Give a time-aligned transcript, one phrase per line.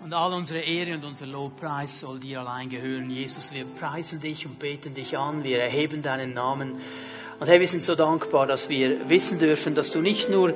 [0.00, 3.10] Und all unsere Ehre und unser Lobpreis soll dir allein gehören.
[3.10, 5.42] Jesus, wir preisen dich und beten dich an.
[5.42, 6.76] Wir erheben deinen Namen.
[7.40, 10.54] Und Herr, wir sind so dankbar, dass wir wissen dürfen, dass du nicht nur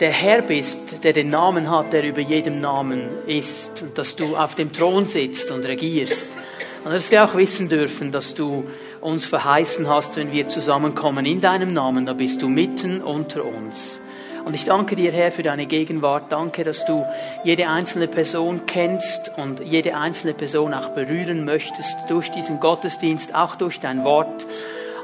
[0.00, 3.80] der Herr bist, der den Namen hat, der über jedem Namen ist.
[3.80, 6.28] Und dass du auf dem Thron sitzt und regierst.
[6.84, 8.64] Und dass wir auch wissen dürfen, dass du
[9.00, 14.02] uns verheißen hast, wenn wir zusammenkommen in deinem Namen, da bist du mitten unter uns.
[14.44, 16.30] Und ich danke dir, Herr, für deine Gegenwart.
[16.30, 17.04] Danke, dass du
[17.44, 23.56] jede einzelne Person kennst und jede einzelne Person auch berühren möchtest durch diesen Gottesdienst, auch
[23.56, 24.46] durch dein Wort.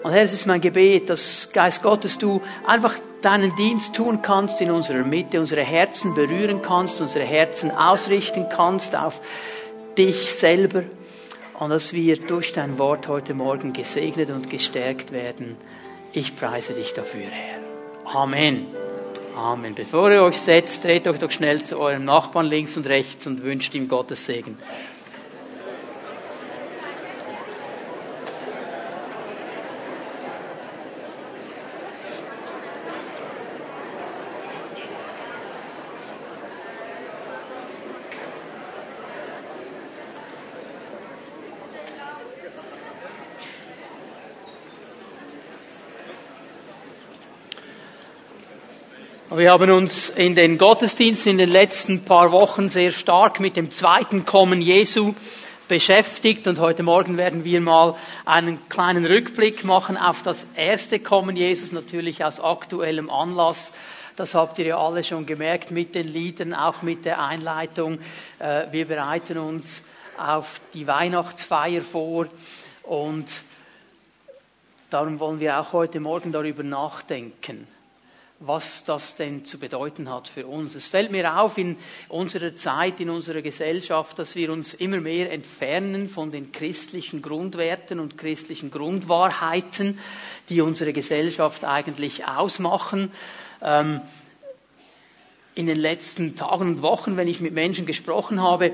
[0.02, 4.60] Und Herr, es ist mein Gebet, dass Geist Gottes du einfach deinen Dienst tun kannst
[4.60, 9.20] in unserer Mitte, unsere Herzen berühren kannst, unsere Herzen ausrichten kannst auf
[9.96, 10.82] dich selber
[11.58, 15.56] und dass wir durch dein Wort heute Morgen gesegnet und gestärkt werden.
[16.12, 17.60] Ich preise dich dafür, Herr.
[18.14, 18.66] Amen.
[19.40, 19.74] Amen.
[19.74, 23.42] Bevor ihr euch setzt, dreht euch doch schnell zu eurem Nachbarn links und rechts und
[23.42, 24.58] wünscht ihm Gottes Segen.
[49.32, 53.70] Wir haben uns in den Gottesdiensten in den letzten paar Wochen sehr stark mit dem
[53.70, 55.14] zweiten Kommen Jesu
[55.68, 61.36] beschäftigt und heute Morgen werden wir mal einen kleinen Rückblick machen auf das erste Kommen
[61.36, 63.72] Jesus, natürlich aus aktuellem Anlass.
[64.16, 68.00] Das habt ihr ja alle schon gemerkt mit den Liedern, auch mit der Einleitung.
[68.40, 69.82] Äh, wir bereiten uns
[70.18, 72.26] auf die Weihnachtsfeier vor
[72.82, 73.26] und
[74.90, 77.68] darum wollen wir auch heute Morgen darüber nachdenken
[78.40, 80.74] was das denn zu bedeuten hat für uns.
[80.74, 81.76] Es fällt mir auf in
[82.08, 88.00] unserer Zeit, in unserer Gesellschaft, dass wir uns immer mehr entfernen von den christlichen Grundwerten
[88.00, 89.98] und christlichen Grundwahrheiten,
[90.48, 93.12] die unsere Gesellschaft eigentlich ausmachen.
[93.62, 94.00] Ähm,
[95.54, 98.72] in den letzten Tagen und Wochen, wenn ich mit Menschen gesprochen habe, äh,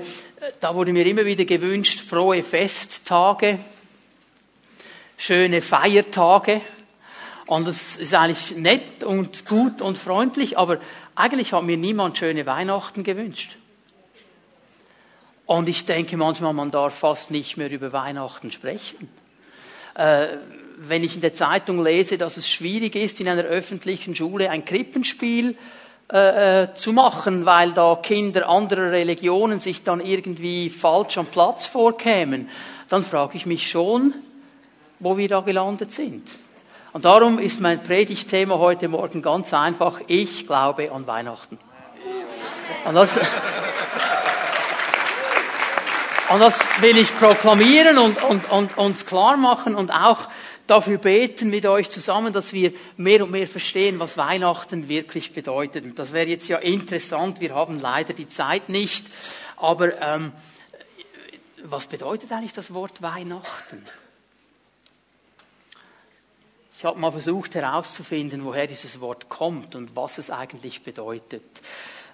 [0.61, 3.59] da wurde mir immer wieder gewünscht, frohe Festtage,
[5.17, 6.61] schöne Feiertage,
[7.47, 10.79] und es ist eigentlich nett und gut und freundlich, aber
[11.15, 13.55] eigentlich hat mir niemand schöne Weihnachten gewünscht.
[15.45, 19.09] Und ich denke manchmal, man darf fast nicht mehr über Weihnachten sprechen.
[19.95, 20.27] Äh,
[20.77, 24.65] wenn ich in der Zeitung lese, dass es schwierig ist, in einer öffentlichen Schule ein
[24.65, 25.55] Krippenspiel
[26.11, 31.65] äh, äh zu machen, weil da Kinder anderer Religionen sich dann irgendwie falsch am Platz
[31.65, 32.49] vorkämen,
[32.89, 34.13] dann frage ich mich schon,
[34.99, 36.27] wo wir da gelandet sind.
[36.93, 39.99] Und darum ist mein Predigtthema heute Morgen ganz einfach.
[40.07, 41.59] Ich glaube an Weihnachten.
[42.85, 43.17] Und das,
[46.29, 50.29] und das will ich proklamieren und, und, und uns klar machen und auch
[50.65, 55.83] dafür beten mit euch zusammen, dass wir mehr und mehr verstehen, was Weihnachten wirklich bedeutet.
[55.85, 57.41] Und das wäre jetzt ja interessant.
[57.41, 59.05] Wir haben leider die Zeit nicht.
[59.57, 60.31] Aber ähm,
[61.63, 63.83] was bedeutet eigentlich das Wort Weihnachten?
[66.79, 71.41] Ich habe mal versucht herauszufinden, woher dieses Wort kommt und was es eigentlich bedeutet.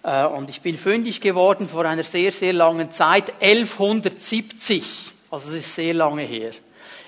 [0.04, 4.86] Äh, und ich bin fündig geworden vor einer sehr, sehr langen Zeit, 1170,
[5.30, 6.52] also das ist sehr lange her.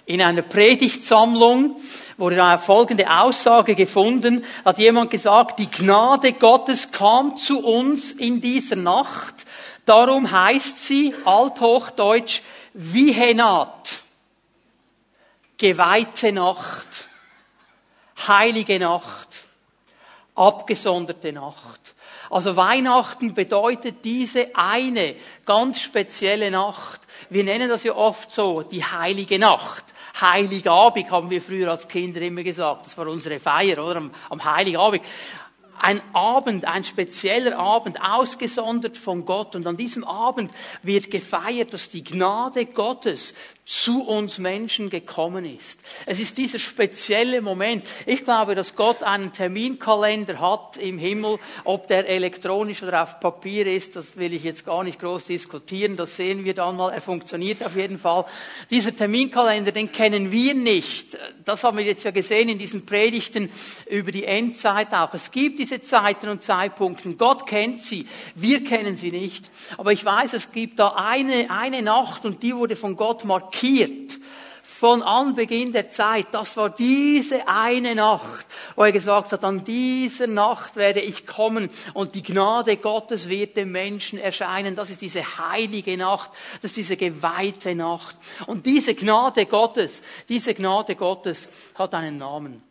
[0.05, 1.77] In einer Predigtsammlung
[2.17, 8.41] wurde da folgende Aussage gefunden, hat jemand gesagt, die Gnade Gottes kam zu uns in
[8.41, 9.45] dieser Nacht,
[9.85, 12.41] darum heißt sie althochdeutsch
[12.73, 14.01] Vihenat,
[15.57, 17.07] geweihte Nacht
[18.27, 19.43] heilige Nacht,
[20.35, 21.95] abgesonderte Nacht.
[22.29, 25.15] Also Weihnachten bedeutet diese eine
[25.45, 27.01] ganz spezielle Nacht.
[27.29, 29.85] Wir nennen das ja oft so, die heilige Nacht.
[30.19, 32.85] Heiligabend haben wir früher als Kinder immer gesagt.
[32.85, 33.97] Das war unsere Feier, oder?
[33.97, 35.03] Am, am Heiligabend.
[35.77, 39.55] Ein Abend, ein spezieller Abend, ausgesondert von Gott.
[39.55, 40.51] Und an diesem Abend
[40.83, 43.33] wird gefeiert, dass die Gnade Gottes
[43.65, 45.79] zu uns Menschen gekommen ist.
[46.05, 47.83] Es ist dieser spezielle Moment.
[48.05, 53.65] Ich glaube, dass Gott einen Terminkalender hat im Himmel, ob der elektronisch oder auf Papier
[53.65, 56.93] ist, das will ich jetzt gar nicht groß diskutieren, das sehen wir dann mal.
[56.93, 58.25] Er funktioniert auf jeden Fall.
[58.69, 61.17] Dieser Terminkalender, den kennen wir nicht.
[61.43, 63.49] Das haben wir jetzt ja gesehen in diesen Predigten
[63.89, 65.11] über die Endzeit auch.
[65.15, 67.15] Es gibt diese Zeiten und Zeitpunkte.
[67.15, 68.07] Gott kennt sie.
[68.35, 69.49] Wir kennen sie nicht.
[69.79, 73.54] Aber ich weiß, es gibt da eine, eine Nacht und die wurde von Gott markiert
[73.55, 74.19] markiert
[74.63, 76.27] von Anbeginn der Zeit.
[76.31, 81.69] Das war diese eine Nacht, wo er gesagt hat, an dieser Nacht werde ich kommen
[81.93, 84.75] und die Gnade Gottes wird dem Menschen erscheinen.
[84.75, 86.31] Das ist diese heilige Nacht,
[86.61, 88.17] das ist diese geweihte Nacht.
[88.47, 92.61] Und diese Gnade Gottes, diese Gnade Gottes hat einen Namen.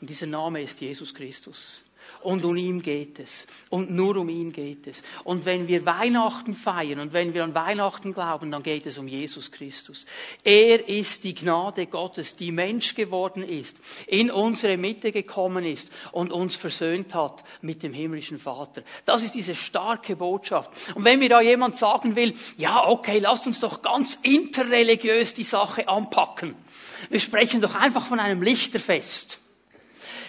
[0.00, 1.82] Und dieser Name ist Jesus Christus.
[2.22, 3.46] Und um ihn geht es.
[3.70, 5.02] Und nur um ihn geht es.
[5.24, 9.06] Und wenn wir Weihnachten feiern und wenn wir an Weihnachten glauben, dann geht es um
[9.06, 10.06] Jesus Christus.
[10.42, 13.76] Er ist die Gnade Gottes, die Mensch geworden ist,
[14.06, 18.82] in unsere Mitte gekommen ist und uns versöhnt hat mit dem himmlischen Vater.
[19.04, 20.70] Das ist diese starke Botschaft.
[20.94, 25.44] Und wenn mir da jemand sagen will, ja, okay, lasst uns doch ganz interreligiös die
[25.44, 26.54] Sache anpacken.
[27.10, 29.38] Wir sprechen doch einfach von einem Lichterfest.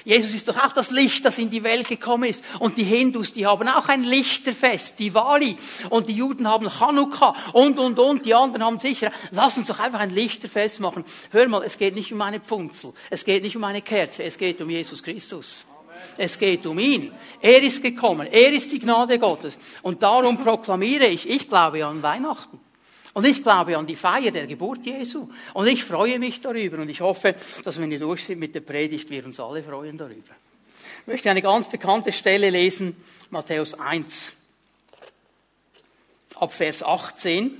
[0.10, 2.44] Jesus ist doch auch das Licht, das in die Welt gekommen ist.
[2.58, 5.56] Und die Hindus, die haben auch ein Lichterfest, die Wali.
[5.92, 8.26] Und die Juden haben Chanukka und, und, und.
[8.26, 9.12] Die anderen haben sicher.
[9.30, 11.06] Lass uns doch einfach ein Lichterfest machen.
[11.30, 12.94] Hör mal, es geht nicht um eine Pfunzel.
[13.12, 14.24] Es geht nicht um eine Kerze.
[14.24, 15.68] Es geht um Jesus Christus.
[16.18, 17.12] Es geht um ihn.
[17.40, 18.28] Er ist gekommen.
[18.32, 19.60] Er ist die Gnade Gottes.
[19.84, 22.60] Und darum proklamiere ich, ich glaube an Weihnachten.
[23.20, 25.28] Und ich glaube an die Feier der Geburt Jesu.
[25.54, 26.78] Und ich freue mich darüber.
[26.78, 27.36] Und ich hoffe,
[27.66, 30.34] dass wenn wir durch sind mit der Predigt, wir uns alle freuen darüber.
[31.02, 32.96] Ich möchte eine ganz bekannte Stelle lesen,
[33.30, 34.32] Matthäus 1,
[36.36, 37.52] ab Vers 18.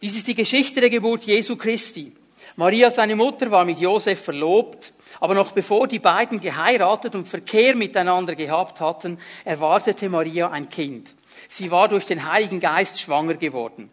[0.00, 2.12] Dies ist die Geschichte der Geburt Jesu Christi.
[2.56, 7.76] Maria, seine Mutter, war mit Josef verlobt, aber noch bevor die beiden geheiratet und Verkehr
[7.76, 11.12] miteinander gehabt hatten, erwartete Maria ein Kind.
[11.48, 13.90] Sie war durch den Heiligen Geist schwanger geworden.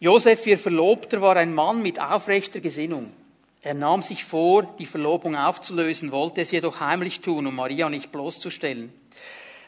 [0.00, 3.12] Josef, ihr Verlobter, war ein Mann mit aufrechter Gesinnung.
[3.62, 8.12] Er nahm sich vor, die Verlobung aufzulösen, wollte es jedoch heimlich tun, um Maria nicht
[8.12, 8.92] bloßzustellen.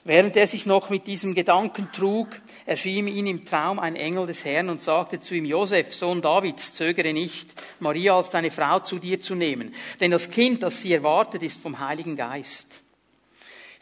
[0.05, 2.29] Während er sich noch mit diesem Gedanken trug,
[2.65, 6.73] erschien ihm im Traum ein Engel des Herrn und sagte zu ihm, Josef, Sohn Davids,
[6.73, 10.95] zögere nicht, Maria als deine Frau zu dir zu nehmen, denn das Kind, das sie
[10.95, 12.81] erwartet, ist vom Heiligen Geist.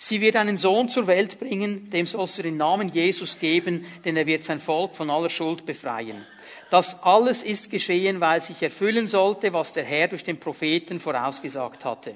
[0.00, 4.16] Sie wird einen Sohn zur Welt bringen, dem sollst du den Namen Jesus geben, denn
[4.16, 6.24] er wird sein Volk von aller Schuld befreien.
[6.70, 11.84] Das alles ist geschehen, weil sich erfüllen sollte, was der Herr durch den Propheten vorausgesagt
[11.84, 12.14] hatte.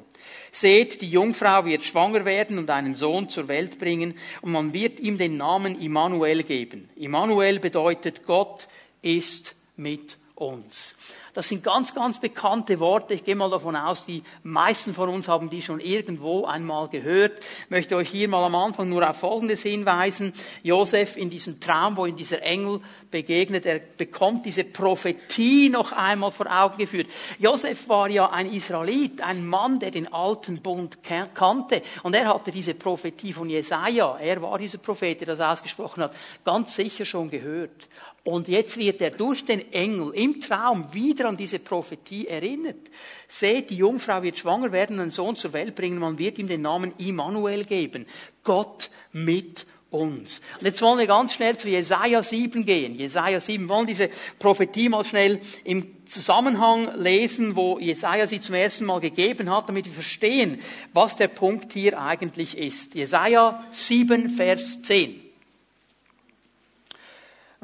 [0.52, 5.00] Seht, die Jungfrau wird schwanger werden und einen Sohn zur Welt bringen, und man wird
[5.00, 6.88] ihm den Namen Immanuel geben.
[6.94, 8.69] Immanuel bedeutet, Gott
[9.00, 10.94] ist mit uns.
[11.34, 13.14] Das sind ganz, ganz bekannte Worte.
[13.14, 17.38] Ich gehe mal davon aus, die meisten von uns haben die schon irgendwo einmal gehört.
[17.64, 20.34] Ich möchte euch hier mal am Anfang nur auf Folgendes hinweisen.
[20.62, 22.81] Josef in diesem Traum, wo ihm dieser Engel
[23.11, 27.08] begegnet, er bekommt diese Prophetie noch einmal vor Augen geführt.
[27.38, 31.81] Josef war ja ein Israelit, ein Mann, der den alten Bund kannte.
[32.02, 36.14] Und er hatte diese Prophetie von Jesaja, er war dieser Prophet, der das ausgesprochen hat,
[36.44, 37.88] ganz sicher schon gehört.
[38.24, 42.78] Und jetzt wird er durch den Engel im Traum wieder an diese Prophetie erinnert.
[43.26, 46.62] Seht, die Jungfrau wird schwanger werden, einen Sohn zur Welt bringen, man wird ihm den
[46.62, 48.06] Namen Immanuel geben.
[48.44, 50.40] Gott mit uns.
[50.58, 52.94] Und jetzt wollen wir ganz schnell zu Jesaja 7 gehen.
[52.94, 54.08] Jesaja 7, wir wollen diese
[54.38, 59.86] Prophetie mal schnell im Zusammenhang lesen, wo Jesaja sie zum ersten Mal gegeben hat, damit
[59.86, 60.60] wir verstehen,
[60.92, 62.94] was der Punkt hier eigentlich ist.
[62.94, 65.21] Jesaja 7, Vers 10.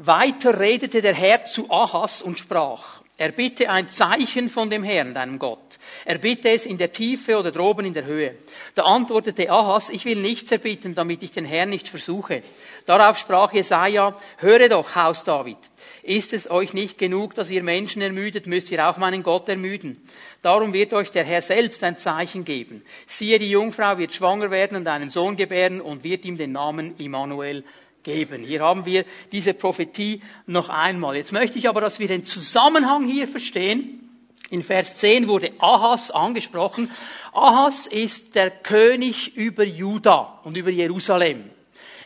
[0.01, 5.13] Weiter redete der Herr zu Ahas und sprach, er bitte ein Zeichen von dem Herrn,
[5.13, 5.77] deinem Gott.
[6.05, 8.35] Er bitte es in der Tiefe oder droben in der Höhe.
[8.75, 12.43] Da antwortete Ahas, ich will nichts erbitten, damit ich den Herrn nicht versuche.
[12.85, 15.57] Darauf sprach Jesaja, höre doch, Haus David.
[16.03, 20.01] Ist es euch nicht genug, dass ihr Menschen ermüdet, müsst ihr auch meinen Gott ermüden.
[20.41, 22.85] Darum wird euch der Herr selbst ein Zeichen geben.
[23.05, 26.95] Siehe, die Jungfrau wird schwanger werden und einen Sohn gebären und wird ihm den Namen
[26.99, 27.65] Immanuel
[28.03, 28.43] geben.
[28.43, 31.15] Hier haben wir diese Prophetie noch einmal.
[31.15, 34.09] Jetzt möchte ich aber, dass wir den Zusammenhang hier verstehen.
[34.49, 36.89] In Vers 10 wurde Ahas angesprochen.
[37.33, 41.49] Ahas ist der König über Juda und über Jerusalem.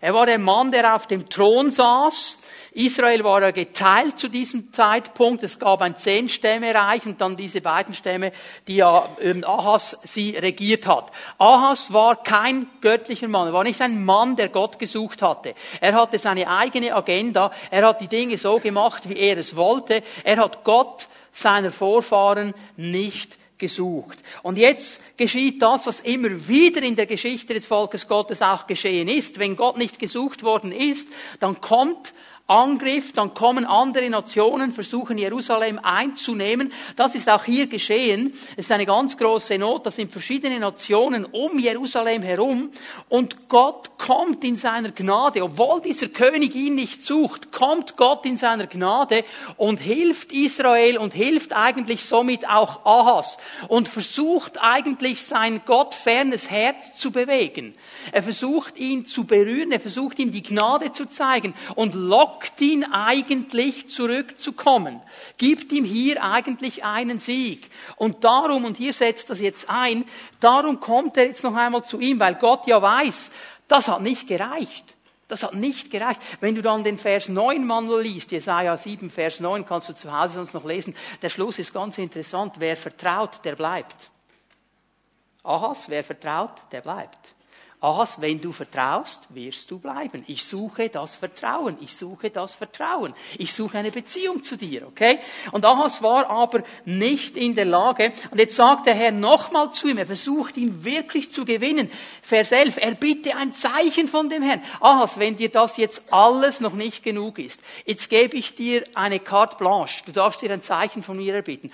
[0.02, 2.38] Er war der Mann, der auf dem Thron saß
[2.74, 5.44] Israel war ja geteilt zu diesem Zeitpunkt.
[5.44, 8.32] Es gab ein Zehn-Stämme-Reich und dann diese beiden Stämme,
[8.68, 11.12] die ja ähm, Ahas sie regiert hat.
[11.38, 13.48] Ahas war kein göttlicher Mann.
[13.48, 15.54] Er war nicht ein Mann, der Gott gesucht hatte.
[15.82, 17.52] Er hatte seine eigene Agenda.
[17.70, 20.02] Er hat die Dinge so gemacht, wie er es wollte.
[20.24, 24.18] Er hat Gott seiner Vorfahren nicht gesucht.
[24.42, 29.08] Und jetzt geschieht das, was immer wieder in der Geschichte des Volkes Gottes auch geschehen
[29.08, 29.40] ist.
[29.40, 31.08] Wenn Gott nicht gesucht worden ist,
[31.40, 32.14] dann kommt
[32.48, 36.74] Angriff, dann kommen andere Nationen, versuchen Jerusalem einzunehmen.
[36.98, 38.34] Das ist auch hier geschehen.
[38.58, 39.86] Es ist eine ganz große Not.
[39.86, 42.72] Das sind verschiedene Nationen um Jerusalem herum.
[43.08, 48.38] Und Gott kommt in seiner Gnade, obwohl dieser König ihn nicht sucht, kommt Gott in
[48.38, 49.24] seiner Gnade
[49.56, 53.38] und hilft Israel und hilft eigentlich somit auch Ahas
[53.70, 57.74] und versucht eigentlich sein gottfernes Herz zu bewegen.
[58.12, 62.60] Er versucht ihn zu berühren, er versucht ihm die Gnade zu zeigen und lockt lockt
[62.62, 65.02] ihn eigentlich zurückzukommen,
[65.38, 67.70] gibt ihm hier eigentlich einen Sieg.
[67.96, 70.06] Und darum, und hier setzt das jetzt ein,
[70.40, 73.32] darum kommt er jetzt noch einmal zu ihm, weil Gott ja weiß,
[73.68, 74.84] das hat nicht gereicht.
[75.28, 76.20] Das hat nicht gereicht.
[76.42, 80.12] Wenn du dann den Vers 9 mal liest, Jesaja 7, Vers 9, kannst du zu
[80.12, 80.96] Hause sonst noch lesen.
[81.22, 82.56] Der Schluss ist ganz interessant.
[82.58, 84.12] Wer vertraut, der bleibt.
[85.44, 87.33] Ahas, wer vertraut, der bleibt.
[87.84, 90.24] Ahas, wenn du vertraust, wirst du bleiben.
[90.28, 91.78] Ich suche das Vertrauen.
[91.82, 93.14] Ich suche das Vertrauen.
[93.38, 95.20] Ich suche eine Beziehung zu dir, okay?
[95.52, 98.14] Und Ahas war aber nicht in der Lage.
[98.32, 101.92] Und jetzt sagt der Herr nochmal zu ihm, er versucht ihn wirklich zu gewinnen.
[102.22, 104.62] Vers 11, er bitte ein Zeichen von dem Herrn.
[104.80, 109.20] Ahas, wenn dir das jetzt alles noch nicht genug ist, jetzt gebe ich dir eine
[109.20, 110.06] carte blanche.
[110.06, 111.70] Du darfst dir ein Zeichen von mir erbitten.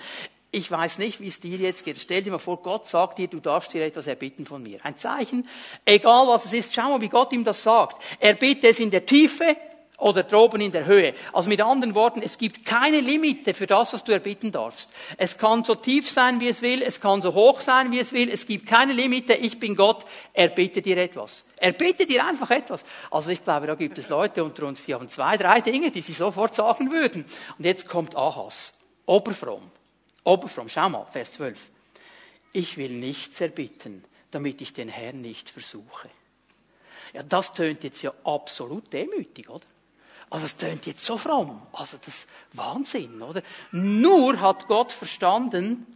[0.52, 2.00] Ich weiß nicht, wie es dir jetzt geht.
[2.00, 4.84] Stell dir mal vor, Gott sagt dir, du darfst dir etwas erbitten von mir.
[4.84, 5.48] Ein Zeichen,
[5.84, 8.02] egal was es ist, schau mal, wie Gott ihm das sagt.
[8.18, 9.56] Er bitte es in der Tiefe
[9.98, 11.14] oder droben in der Höhe.
[11.32, 14.90] Also mit anderen Worten, es gibt keine Limite für das, was du erbitten darfst.
[15.18, 18.12] Es kann so tief sein, wie es will, es kann so hoch sein, wie es
[18.12, 19.34] will, es gibt keine Limite.
[19.34, 21.44] Ich bin Gott, er bitte dir etwas.
[21.58, 22.84] Er bitte dir einfach etwas.
[23.12, 26.02] Also ich glaube, da gibt es Leute unter uns, die haben zwei, drei Dinge, die
[26.02, 27.24] sie sofort sagen würden.
[27.56, 28.74] Und jetzt kommt Ahas,
[29.06, 29.70] oberfromm
[30.24, 31.70] Oberfromm, schau mal, Vers 12.
[32.52, 36.10] Ich will nichts erbitten, damit ich den Herrn nicht versuche.
[37.12, 39.64] Ja, das tönt jetzt ja absolut demütig, oder?
[40.30, 41.60] Also es tönt jetzt so fromm.
[41.72, 43.42] Also das ist Wahnsinn, oder?
[43.72, 45.86] Nur hat Gott verstanden,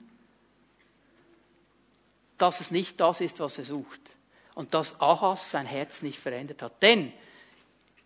[2.37, 4.01] dass es nicht das ist, was er sucht.
[4.55, 6.83] Und dass Ahas sein Herz nicht verändert hat.
[6.83, 7.13] Denn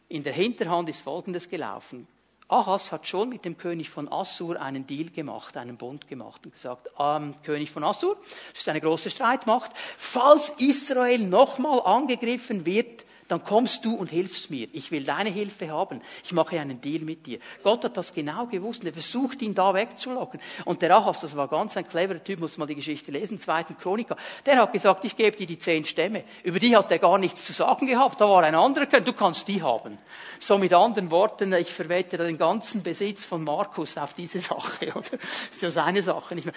[0.09, 2.07] in der Hinterhand ist Folgendes gelaufen.
[2.49, 6.53] Ahas hat schon mit dem König von Assur einen Deal gemacht, einen Bund gemacht und
[6.53, 8.17] gesagt, ähm, König von Assur,
[8.53, 14.51] das ist eine große Streitmacht, falls Israel nochmal angegriffen wird, dann kommst du und hilfst
[14.51, 14.69] mir.
[14.73, 16.01] Ich will deine Hilfe haben.
[16.25, 17.39] Ich mache einen Deal mit dir.
[17.63, 20.41] Gott hat das genau gewusst und er versucht ihn da wegzulocken.
[20.65, 23.77] Und der Achas, das war ganz ein cleverer Typ, muss mal die Geschichte lesen, zweiten
[23.77, 24.17] Chroniker,
[24.47, 26.25] der hat gesagt, ich gebe dir die zehn Stämme.
[26.43, 28.21] Über die hat er gar nichts zu sagen gehabt.
[28.21, 29.99] Da war ein anderer, du kannst die haben.
[30.41, 35.03] So mit anderen Worten, ich verwette den ganzen Besitz von Markus auf diese Sache, oder?
[35.03, 36.55] Das ist ja seine Sache, nicht mehr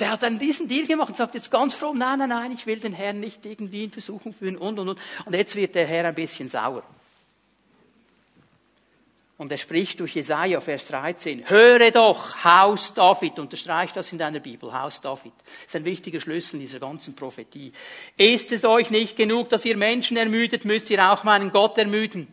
[0.00, 2.66] der hat dann diesen Deal gemacht und sagt jetzt ganz froh, nein, nein, nein, ich
[2.66, 5.00] will den Herrn nicht irgendwie in Versuchung führen und, und, und.
[5.24, 6.82] Und jetzt wird der Herr ein bisschen sauer.
[9.40, 11.48] Und er spricht durch Jesaja, Vers 13.
[11.48, 13.38] Höre doch, Haus David.
[13.38, 15.32] Unterstreicht das in deiner Bibel, Haus David.
[15.46, 17.72] Das ist ein wichtiger Schlüssel dieser ganzen Prophetie.
[18.18, 22.26] Ist es euch nicht genug, dass ihr Menschen ermüdet, müsst ihr auch meinen Gott ermüden.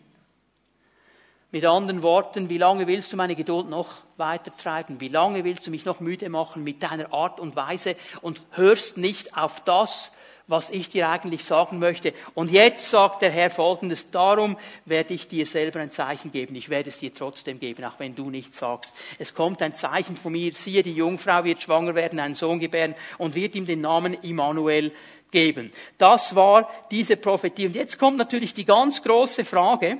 [1.50, 3.88] Mit anderen Worten, wie lange willst du meine Geduld noch
[4.18, 5.00] weiter treiben?
[5.00, 8.98] Wie lange willst du mich noch müde machen mit deiner Art und Weise und hörst
[8.98, 10.12] nicht auf das,
[10.48, 12.14] was ich dir eigentlich sagen möchte?
[12.34, 16.54] Und jetzt sagt der Herr Folgendes, darum werde ich dir selber ein Zeichen geben.
[16.56, 18.94] Ich werde es dir trotzdem geben, auch wenn du nichts sagst.
[19.18, 20.52] Es kommt ein Zeichen von mir.
[20.54, 24.92] Siehe, die Jungfrau wird schwanger werden, einen Sohn gebären und wird ihm den Namen Immanuel
[25.32, 25.72] geben.
[25.98, 27.68] Das war diese Prophetie.
[27.68, 29.98] Und jetzt kommt natürlich die ganz große Frage,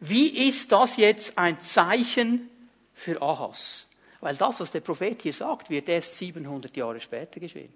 [0.00, 2.50] wie ist das jetzt ein Zeichen
[2.92, 3.88] für Ahas?
[4.20, 7.74] Weil das, was der Prophet hier sagt, wird erst 700 Jahre später geschehen.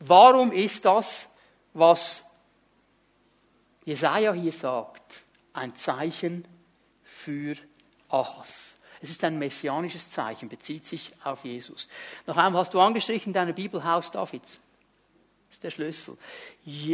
[0.00, 1.28] Warum ist das,
[1.74, 2.24] was
[3.84, 6.46] Jesaja hier sagt, ein Zeichen
[7.02, 7.56] für
[8.08, 8.74] Ahas?
[9.02, 11.88] Es ist ein messianisches Zeichen, bezieht sich auf Jesus.
[12.26, 14.58] Noch einmal hast du angestrichen in deiner Bibel Haus Davids
[15.50, 16.16] ist der Schlüssel.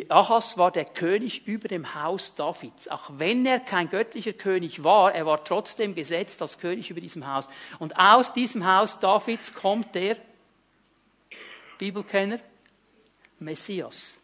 [0.08, 2.88] Ahas war der König über dem Haus Davids.
[2.88, 7.32] Auch wenn er kein göttlicher König war, er war trotzdem gesetzt als König über diesem
[7.32, 7.48] Haus.
[7.78, 10.16] Und aus diesem Haus Davids kommt der
[11.78, 12.38] Bibelkenner
[13.38, 14.14] Messias.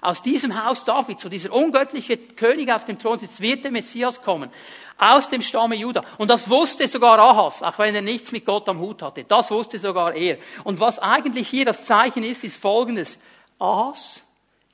[0.00, 4.20] Aus diesem Haus Davids, wo dieser ungöttliche König auf dem Thron sitzt, wird der Messias
[4.20, 4.50] kommen.
[4.98, 6.04] Aus dem Stamme Juda.
[6.18, 9.24] Und das wusste sogar Ahas, auch wenn er nichts mit Gott am Hut hatte.
[9.24, 10.38] Das wusste sogar er.
[10.64, 13.18] Und was eigentlich hier das Zeichen ist, ist folgendes.
[13.62, 14.22] Ahas,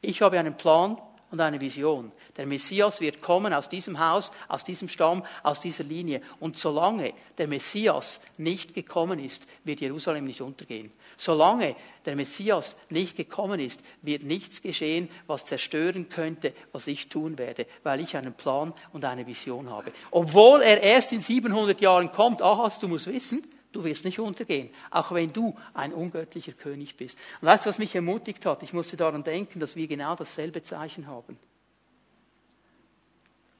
[0.00, 0.96] ich habe einen Plan
[1.30, 2.10] und eine Vision.
[2.38, 6.22] der Messias wird kommen aus diesem Haus, aus diesem Stamm, aus dieser Linie.
[6.40, 10.90] Und solange der Messias nicht gekommen ist, wird Jerusalem nicht untergehen.
[11.18, 11.76] Solange
[12.06, 17.66] der Messias nicht gekommen ist, wird nichts geschehen, was zerstören könnte, was ich tun werde,
[17.82, 19.92] weil ich einen Plan und eine Vision habe.
[20.10, 24.70] Obwohl er erst in 700 Jahren kommt, Ahas, du musst wissen, du wirst nicht untergehen,
[24.90, 27.18] auch wenn du ein ungöttlicher König bist.
[27.40, 28.62] Und weißt du, was mich ermutigt hat?
[28.62, 31.38] Ich musste daran denken, dass wir genau dasselbe Zeichen haben.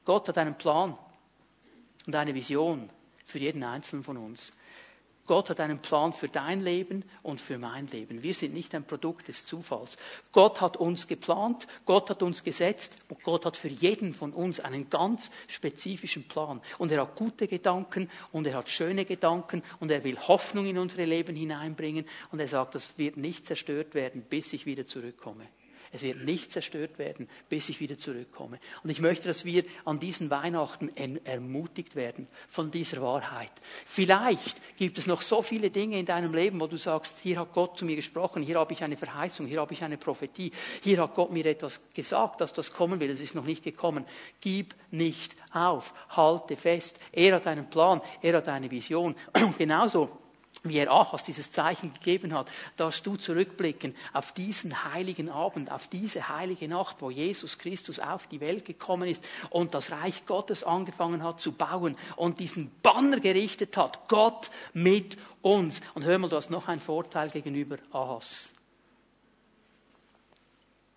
[0.05, 0.97] Gott hat einen Plan
[2.07, 2.89] und eine Vision
[3.25, 4.51] für jeden Einzelnen von uns.
[5.29, 8.23] Gott hat einen Plan für dein Leben und für mein Leben.
[8.23, 9.99] Wir sind nicht ein Produkt des Zufalls.
[10.31, 14.59] Gott hat uns geplant, Gott hat uns gesetzt und Gott hat für jeden von uns
[14.59, 16.61] einen ganz spezifischen Plan.
[16.79, 20.79] Und er hat gute Gedanken und er hat schöne Gedanken und er will Hoffnung in
[20.79, 25.45] unsere Leben hineinbringen und er sagt, das wird nicht zerstört werden, bis ich wieder zurückkomme.
[25.91, 28.59] Es wird nicht zerstört werden, bis ich wieder zurückkomme.
[28.83, 33.51] Und ich möchte, dass wir an diesen Weihnachten ermutigt werden von dieser Wahrheit.
[33.85, 37.53] Vielleicht gibt es noch so viele Dinge in deinem Leben, wo du sagst, hier hat
[37.53, 41.01] Gott zu mir gesprochen, hier habe ich eine Verheißung, hier habe ich eine Prophetie, hier
[41.01, 44.05] hat Gott mir etwas gesagt, dass das kommen will, es ist noch nicht gekommen.
[44.41, 46.99] Gib nicht auf, halte fest.
[47.11, 49.15] Er hat einen Plan, er hat eine Vision.
[49.33, 50.17] Und genauso
[50.63, 55.87] wie er Achas dieses Zeichen gegeben hat, darfst du zurückblicken auf diesen heiligen Abend, auf
[55.87, 60.63] diese heilige Nacht, wo Jesus Christus auf die Welt gekommen ist und das Reich Gottes
[60.63, 65.79] angefangen hat zu bauen und diesen Banner gerichtet hat, Gott mit uns.
[65.93, 68.53] Und hör mal, du hast noch einen Vorteil gegenüber Ahas.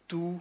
[0.08, 0.40] Du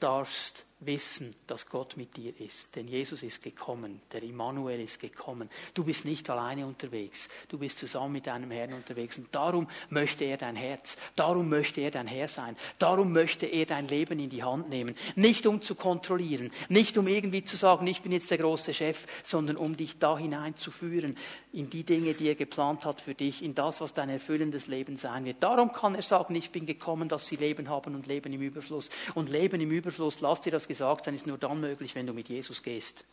[0.00, 2.74] darfst wissen, dass Gott mit dir ist.
[2.74, 5.48] Denn Jesus ist gekommen, der Immanuel ist gekommen.
[5.72, 9.18] Du bist nicht alleine unterwegs, du bist zusammen mit deinem Herrn unterwegs.
[9.18, 13.66] Und darum möchte er dein Herz, darum möchte er dein Herr sein, darum möchte er
[13.66, 14.94] dein Leben in die Hand nehmen.
[15.14, 19.06] Nicht um zu kontrollieren, nicht um irgendwie zu sagen, ich bin jetzt der große Chef,
[19.22, 21.16] sondern um dich da hineinzuführen
[21.52, 24.96] in die Dinge, die er geplant hat für dich, in das, was dein erfüllendes Leben
[24.96, 25.42] sein wird.
[25.42, 28.90] Darum kann er sagen, ich bin gekommen, dass sie Leben haben und Leben im Überfluss.
[29.14, 32.12] Und Leben im Überfluss, lass dir das gesagt sein, ist nur dann möglich, wenn du
[32.12, 33.04] mit Jesus gehst.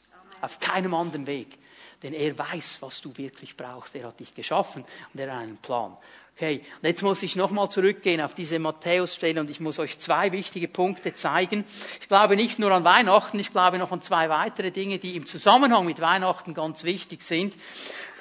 [0.42, 1.58] Auf keinem anderen Weg.
[2.02, 3.96] Denn er weiß, was du wirklich brauchst.
[3.96, 5.96] Er hat dich geschaffen und er hat einen Plan.
[6.36, 10.32] Okay, und jetzt muss ich nochmal zurückgehen auf diese Matthäus-Stelle und ich muss euch zwei
[10.32, 11.66] wichtige Punkte zeigen.
[12.00, 15.28] Ich glaube nicht nur an Weihnachten, ich glaube noch an zwei weitere Dinge, die im
[15.28, 17.54] Zusammenhang mit Weihnachten ganz wichtig sind.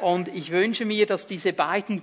[0.01, 2.03] Und ich wünsche mir, dass diese beiden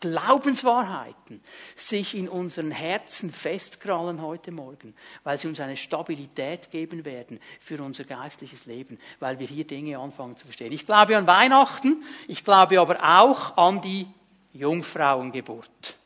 [0.00, 1.42] Glaubenswahrheiten
[1.76, 7.82] sich in unseren Herzen festkrallen heute Morgen, weil sie uns eine Stabilität geben werden für
[7.82, 10.72] unser geistliches Leben, weil wir hier Dinge anfangen zu verstehen.
[10.72, 14.06] Ich glaube an Weihnachten, ich glaube aber auch an die
[14.52, 15.96] Jungfrauengeburt.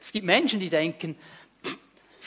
[0.00, 1.16] Es gibt Menschen, die denken,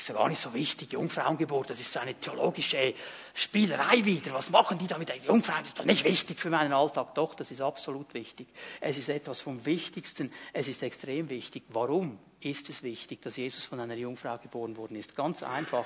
[0.02, 2.94] ist ja gar nicht so wichtig, Jungfrauengeburt, das ist so eine theologische
[3.34, 4.34] Spielerei wieder.
[4.34, 5.54] Was machen die da mit der Jungfrau?
[5.60, 7.16] Das ist doch nicht wichtig für meinen Alltag.
[7.16, 8.48] Doch, das ist absolut wichtig.
[8.80, 10.32] Es ist etwas vom Wichtigsten.
[10.54, 11.64] Es ist extrem wichtig.
[11.70, 15.16] Warum ist es wichtig, dass Jesus von einer Jungfrau geboren worden ist?
[15.16, 15.86] Ganz einfach.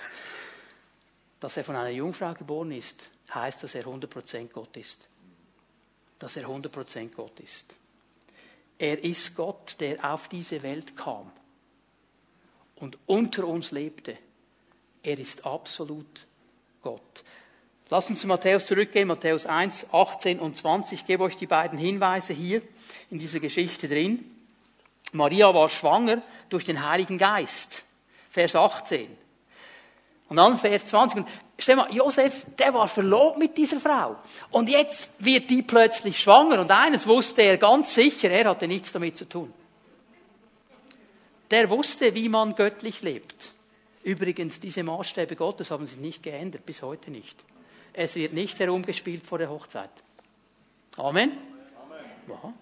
[1.39, 5.07] Dass er von einer Jungfrau geboren ist, heißt, dass er 100% Gott ist.
[6.19, 7.75] Dass er 100% Gott ist.
[8.77, 11.31] Er ist Gott, der auf diese Welt kam
[12.75, 14.17] und unter uns lebte.
[15.03, 16.25] Er ist absolut
[16.81, 17.23] Gott.
[17.89, 20.99] Lass uns zu Matthäus zurückgehen, Matthäus 1, 18 und 20.
[20.99, 22.61] Ich gebe euch die beiden Hinweise hier
[23.11, 24.25] in dieser Geschichte drin.
[25.11, 27.83] Maria war schwanger durch den Heiligen Geist.
[28.29, 29.07] Vers 18.
[30.27, 31.19] Und dann Vers 20.
[31.19, 31.27] Und
[31.59, 34.15] stell mal, Josef, der war verlobt mit dieser Frau.
[34.49, 36.59] Und jetzt wird die plötzlich schwanger.
[36.59, 39.53] Und eines wusste er ganz sicher, er hatte nichts damit zu tun
[41.51, 43.51] der wusste, wie man göttlich lebt.
[44.03, 47.35] Übrigens, diese Maßstäbe Gottes haben sich nicht geändert, bis heute nicht.
[47.93, 49.89] Es wird nicht herumgespielt vor der Hochzeit.
[50.97, 51.31] Amen?
[51.31, 52.05] Amen.
[52.27, 52.53] Ja,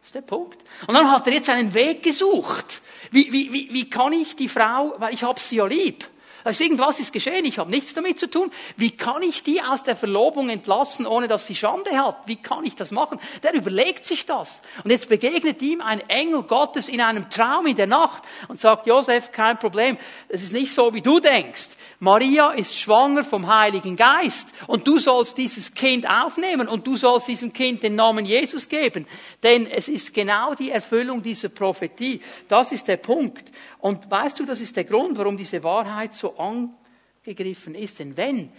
[0.00, 0.58] das ist der Punkt.
[0.86, 2.80] Und dann hat er jetzt einen Weg gesucht.
[3.10, 6.04] Wie, wie, wie, wie kann ich die Frau, weil ich habe sie ja lieb,
[6.44, 8.50] also irgendwas ist geschehen, ich habe nichts damit zu tun.
[8.76, 12.16] Wie kann ich die aus der Verlobung entlassen, ohne dass sie Schande hat?
[12.26, 13.20] Wie kann ich das machen?
[13.42, 14.60] Der überlegt sich das.
[14.84, 18.86] Und jetzt begegnet ihm ein Engel Gottes in einem Traum in der Nacht und sagt,
[18.86, 19.98] Josef, kein Problem,
[20.28, 21.68] es ist nicht so, wie du denkst.
[22.00, 27.26] Maria ist schwanger vom Heiligen Geist und du sollst dieses Kind aufnehmen und du sollst
[27.26, 29.04] diesem Kind den Namen Jesus geben.
[29.42, 32.20] Denn es ist genau die Erfüllung dieser Prophetie.
[32.46, 33.50] Das ist der Punkt.
[33.80, 37.98] Und weißt du, das ist der Grund, warum diese Wahrheit so angegriffen ist.
[37.98, 38.52] Denn wenn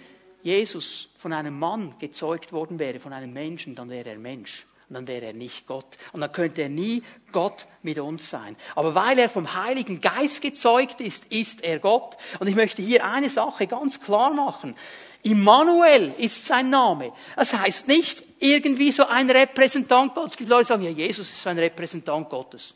[0.43, 4.65] Jesus von einem Mann gezeugt worden wäre, von einem Menschen, dann wäre er Mensch.
[4.89, 5.85] Und dann wäre er nicht Gott.
[6.13, 8.55] Und dann könnte er nie Gott mit uns sein.
[8.73, 12.17] Aber weil er vom Heiligen Geist gezeugt ist, ist er Gott.
[12.39, 14.75] Und ich möchte hier eine Sache ganz klar machen.
[15.21, 17.11] Immanuel ist sein Name.
[17.35, 20.31] Das heißt nicht irgendwie so ein Repräsentant Gottes.
[20.31, 22.73] Es gibt Leute, die sagen, ja, Jesus ist ein Repräsentant Gottes.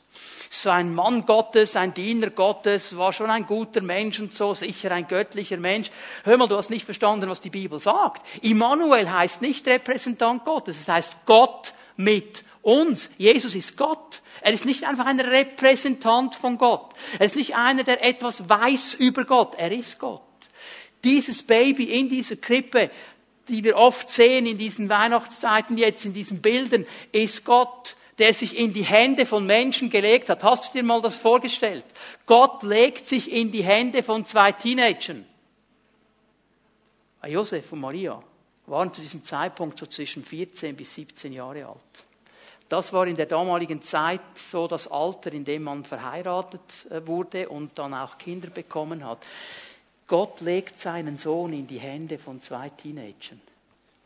[0.51, 4.91] So ein Mann Gottes, ein Diener Gottes, war schon ein guter Mensch und so, sicher
[4.91, 5.89] ein göttlicher Mensch.
[6.25, 8.21] Hör mal, du hast nicht verstanden, was die Bibel sagt.
[8.43, 13.09] Immanuel heißt nicht Repräsentant Gottes, es heißt Gott mit uns.
[13.17, 14.21] Jesus ist Gott.
[14.41, 16.93] Er ist nicht einfach ein Repräsentant von Gott.
[17.19, 19.55] Er ist nicht einer, der etwas weiß über Gott.
[19.55, 20.21] Er ist Gott.
[21.03, 22.89] Dieses Baby in dieser Krippe,
[23.47, 28.57] die wir oft sehen in diesen Weihnachtszeiten jetzt, in diesen Bildern, ist Gott, der sich
[28.57, 30.43] in die Hände von Menschen gelegt hat.
[30.43, 31.85] Hast du dir mal das vorgestellt?
[32.25, 35.25] Gott legt sich in die Hände von zwei Teenagern.
[37.25, 38.21] Josef und Maria
[38.65, 42.05] waren zu diesem Zeitpunkt so zwischen 14 bis 17 Jahre alt.
[42.69, 47.49] Das war in der damaligen Zeit so das Alter, in dem man verheiratet äh, wurde
[47.49, 49.25] und dann auch Kinder bekommen hat.
[50.07, 53.41] Gott legt seinen Sohn in die Hände von zwei Teenagern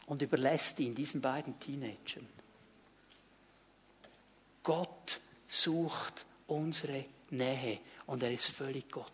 [0.08, 2.28] und überlässt ihn diesen beiden Teenagern.
[4.64, 9.06] Gott sucht unsere Nähe und er ist völlig Gott.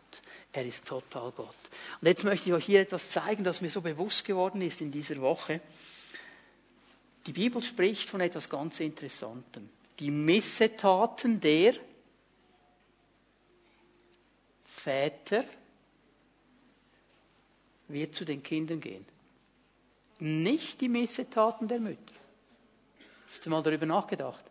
[0.55, 1.55] Er ist total Gott.
[1.99, 4.91] Und jetzt möchte ich euch hier etwas zeigen, das mir so bewusst geworden ist in
[4.91, 5.59] dieser Woche.
[7.25, 9.67] Die Bibel spricht von etwas ganz Interessantem.
[9.97, 11.73] Die Missetaten der
[14.63, 15.43] Väter
[17.87, 19.05] wird zu den Kindern gehen.
[20.19, 22.13] Nicht die Missetaten der Mütter.
[23.25, 24.45] Hast du mal darüber nachgedacht?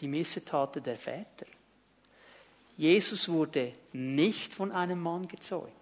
[0.00, 1.46] Die Missetaten der Väter.
[2.76, 5.72] Jesus wurde nicht von einem Mann gezeugt.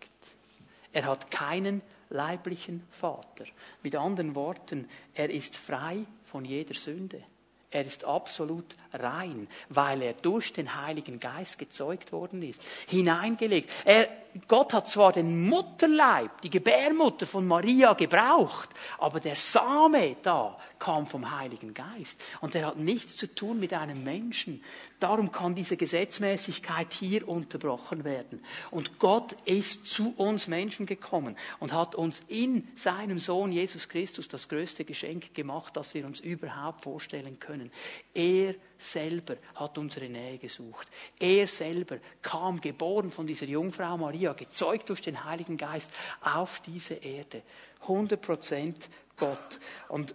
[0.92, 3.44] Er hat keinen leiblichen Vater.
[3.83, 7.22] Mit anderen Worten, er ist frei von jeder Sünde.
[7.70, 13.68] Er ist absolut rein, weil er durch den Heiligen Geist gezeugt worden ist, hineingelegt.
[13.85, 14.09] Er,
[14.48, 18.68] Gott hat zwar den Mutterleib, die Gebärmutter von Maria gebraucht,
[18.98, 22.20] aber der Same da kam vom Heiligen Geist.
[22.40, 24.62] Und er hat nichts zu tun mit einem Menschen.
[25.00, 28.44] Darum kann diese Gesetzmäßigkeit hier unterbrochen werden.
[28.70, 34.28] Und Gott ist zu uns Menschen gekommen und hat uns in seinem Sohn Jesus Christus
[34.28, 37.70] das größte Geschenk gemacht, das wir uns überhaupt vorstellen können.
[38.12, 40.88] Er selber hat unsere Nähe gesucht.
[41.18, 45.90] Er selber kam, geboren von dieser Jungfrau Maria, gezeugt durch den Heiligen Geist,
[46.22, 47.42] auf diese Erde.
[47.82, 49.60] 100 Prozent Gott.
[49.88, 50.14] Und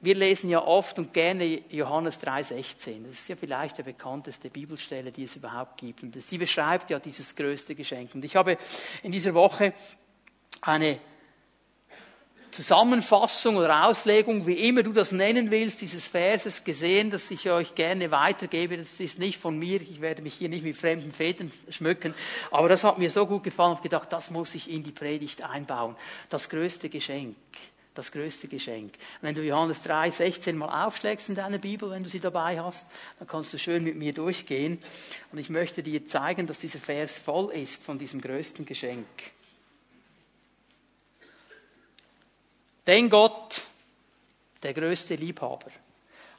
[0.00, 3.04] wir lesen ja oft und gerne Johannes 3,16.
[3.04, 6.02] Das ist ja vielleicht die bekannteste Bibelstelle, die es überhaupt gibt.
[6.02, 8.14] Und sie beschreibt ja dieses größte Geschenk.
[8.14, 8.58] Und ich habe
[9.02, 9.72] in dieser Woche
[10.60, 11.00] eine
[12.50, 17.74] Zusammenfassung oder Auslegung, wie immer du das nennen willst, dieses Verses gesehen, das ich euch
[17.74, 18.76] gerne weitergebe.
[18.78, 22.14] Das ist nicht von mir, ich werde mich hier nicht mit fremden Fäden schmücken,
[22.50, 25.44] aber das hat mir so gut gefallen, habe gedacht, das muss ich in die Predigt
[25.44, 25.96] einbauen.
[26.30, 27.36] Das größte Geschenk
[27.96, 28.94] das größte Geschenk.
[29.20, 32.86] Wenn du Johannes 3, 16 mal aufschlägst in deiner Bibel, wenn du sie dabei hast,
[33.18, 34.78] dann kannst du schön mit mir durchgehen.
[35.32, 39.06] Und ich möchte dir zeigen, dass dieser Vers voll ist von diesem größten Geschenk.
[42.86, 43.62] Denn Gott,
[44.62, 45.70] der größte Liebhaber,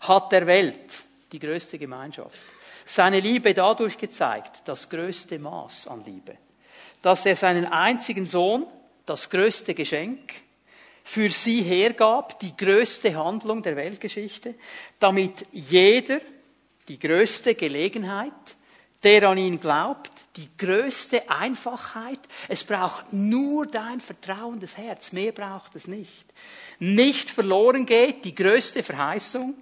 [0.02, 2.38] hat der Welt die größte Gemeinschaft,
[2.86, 6.38] seine Liebe dadurch gezeigt, das größte Maß an Liebe,
[7.02, 8.66] dass er seinen einzigen Sohn,
[9.06, 10.34] das größte Geschenk,
[11.04, 14.56] für sie hergab, die größte Handlung der Weltgeschichte,
[15.00, 16.20] damit jeder
[16.88, 18.32] die größte Gelegenheit,
[19.04, 22.20] der an ihn glaubt, die größte Einfachheit.
[22.48, 26.26] Es braucht nur dein vertrauendes Herz, mehr braucht es nicht.
[26.80, 29.56] Nicht verloren geht, die größte Verheißung,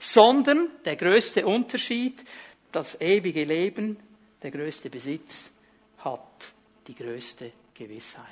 [0.00, 2.24] sondern der größte Unterschied,
[2.72, 3.98] das ewige Leben,
[4.42, 5.52] der größte Besitz
[5.98, 6.52] hat
[6.86, 8.26] die größte Gewissheit.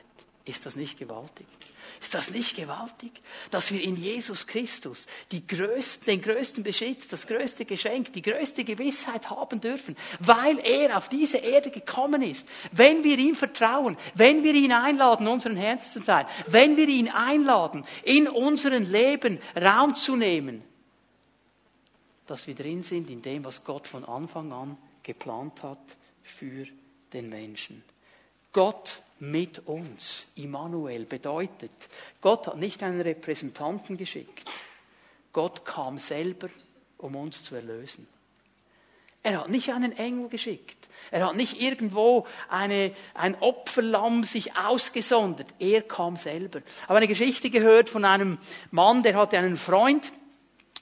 [0.45, 1.47] Ist das nicht gewaltig?
[2.01, 3.13] Ist das nicht gewaltig?
[3.51, 9.31] Dass wir in Jesus Christus größten, den größten Besitz, das größte Geschenk, die größte Gewissheit
[9.31, 12.47] haben dürfen, weil er auf diese Erde gekommen ist.
[12.73, 17.09] Wenn wir ihm vertrauen, wenn wir ihn einladen, unseren Herzen zu sein, wenn wir ihn
[17.09, 20.63] einladen, in unserem Leben Raum zu nehmen,
[22.27, 26.67] dass wir drin sind in dem, was Gott von Anfang an geplant hat für
[27.13, 27.83] den Menschen.
[28.53, 30.27] Gott mit uns.
[30.35, 31.71] Immanuel bedeutet,
[32.21, 34.49] Gott hat nicht einen Repräsentanten geschickt.
[35.33, 36.49] Gott kam selber,
[36.99, 38.09] um uns zu erlösen.
[39.23, 40.89] Er hat nicht einen Engel geschickt.
[41.11, 45.49] Er hat nicht irgendwo eine, ein Opferlamm sich ausgesondert.
[45.59, 46.61] Er kam selber.
[46.61, 48.39] Ich habe eine Geschichte gehört von einem
[48.71, 50.11] Mann, der hatte einen Freund,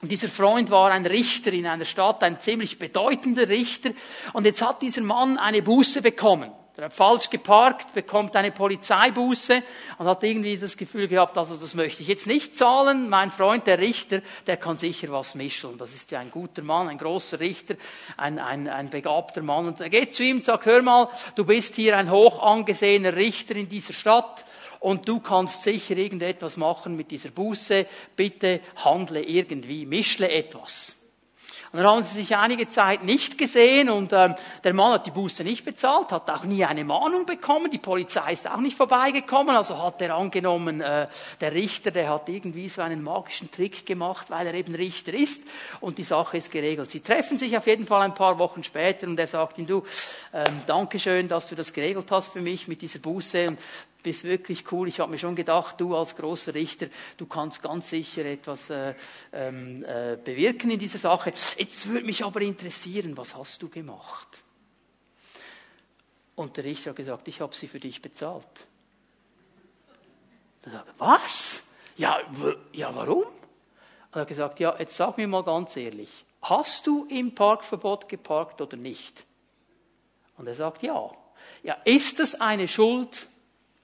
[0.01, 3.91] Und dieser Freund war ein Richter in einer Stadt, ein ziemlich bedeutender Richter.
[4.33, 6.53] Und jetzt hat dieser Mann eine Buße bekommen.
[6.79, 9.65] Er hat falsch geparkt, bekommt eine Polizeibuße
[9.99, 13.09] und hat irgendwie das Gefühl gehabt, also das möchte ich jetzt nicht zahlen.
[13.09, 15.77] Mein Freund, der Richter, der kann sicher was mischen.
[15.77, 17.75] Das ist ja ein guter Mann, ein großer Richter,
[18.17, 19.67] ein, ein, ein begabter Mann.
[19.67, 23.17] Und er geht zu ihm und sagt, hör mal, du bist hier ein hoch angesehener
[23.17, 24.45] Richter in dieser Stadt
[24.79, 27.87] und du kannst sicher irgendetwas machen mit dieser Buße.
[28.15, 30.98] Bitte handle irgendwie, mischle etwas.
[31.71, 35.11] Und dann haben sie sich einige Zeit nicht gesehen und ähm, der Mann hat die
[35.11, 39.55] Buße nicht bezahlt, hat auch nie eine Mahnung bekommen, die Polizei ist auch nicht vorbeigekommen,
[39.55, 41.09] also hat er angenommen, äh,
[41.41, 45.43] der Richter, der hat irgendwie so einen magischen Trick gemacht, weil er eben Richter ist
[45.81, 46.91] und die Sache ist geregelt.
[46.91, 49.85] Sie treffen sich auf jeden Fall ein paar Wochen später und er sagt ihm, du,
[50.33, 53.59] ähm, Dankeschön, dass du das geregelt hast für mich mit dieser Buße und
[54.03, 54.89] bist wirklich cool.
[54.89, 58.95] Ich habe mir schon gedacht, du als großer Richter, du kannst ganz sicher etwas äh,
[59.33, 61.33] ähm, äh, bewirken in dieser Sache.
[61.57, 64.43] Jetzt würde mich aber interessieren, was hast du gemacht?
[66.37, 68.45] Und der Richter hat gesagt, ich habe sie für dich bezahlt.
[70.63, 71.63] Dann sagt was?
[71.97, 72.21] Ja,
[72.73, 73.25] ja, warum?
[73.25, 78.09] Und er hat gesagt, ja, jetzt sag mir mal ganz ehrlich, hast du im Parkverbot
[78.09, 79.27] geparkt oder nicht?
[80.37, 81.11] Und er sagt, ja.
[81.65, 83.27] Ja, ist das eine Schuld,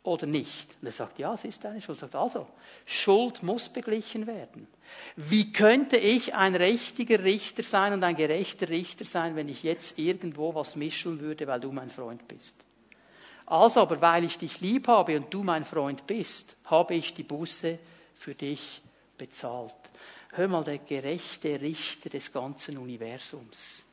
[0.05, 0.69] oder nicht?
[0.81, 1.99] Und er sagt, ja, es ist eine Schuld.
[1.99, 2.47] Er sagt, also,
[2.85, 4.69] Schuld muss beglichen werden.
[5.17, 9.99] Wie könnte ich ein richtiger Richter sein und ein gerechter Richter sein, wenn ich jetzt
[9.99, 12.55] irgendwo was mischen würde, weil du mein Freund bist?
[13.47, 17.25] Also aber, weil ich dich lieb habe und du mein Freund bist, habe ich die
[17.25, 17.79] Buße
[18.15, 18.81] für dich
[19.19, 19.75] bezahlt.
[20.33, 23.85] Hör mal, der gerechte Richter des ganzen Universums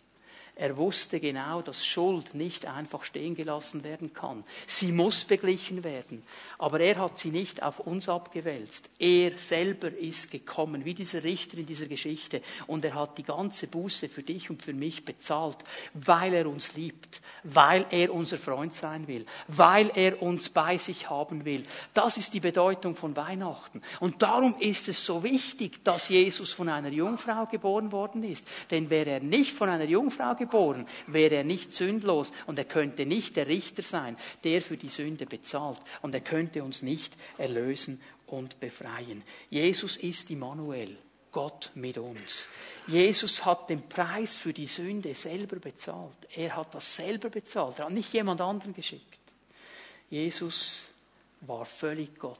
[0.55, 4.43] er wusste genau, dass Schuld nicht einfach stehen gelassen werden kann.
[4.67, 6.23] Sie muss beglichen werden.
[6.57, 8.89] Aber er hat sie nicht auf uns abgewälzt.
[8.99, 12.41] Er selber ist gekommen, wie dieser Richter in dieser Geschichte.
[12.67, 15.57] Und er hat die ganze Buße für dich und für mich bezahlt,
[15.93, 21.09] weil er uns liebt, weil er unser Freund sein will, weil er uns bei sich
[21.09, 21.63] haben will.
[21.93, 23.81] Das ist die Bedeutung von Weihnachten.
[23.99, 28.45] Und darum ist es so wichtig, dass Jesus von einer Jungfrau geboren worden ist.
[28.69, 33.05] Denn wäre er nicht von einer Jungfrau geboren, wäre er nicht sündlos und er könnte
[33.05, 38.01] nicht der Richter sein, der für die Sünde bezahlt und er könnte uns nicht erlösen
[38.27, 39.23] und befreien.
[39.49, 40.97] Jesus ist Immanuel.
[41.31, 42.47] Gott mit uns.
[42.87, 46.17] Jesus hat den Preis für die Sünde selber bezahlt.
[46.35, 47.79] Er hat das selber bezahlt.
[47.79, 49.19] Er hat nicht jemand anderen geschickt.
[50.09, 50.89] Jesus
[51.41, 52.37] war völlig Gott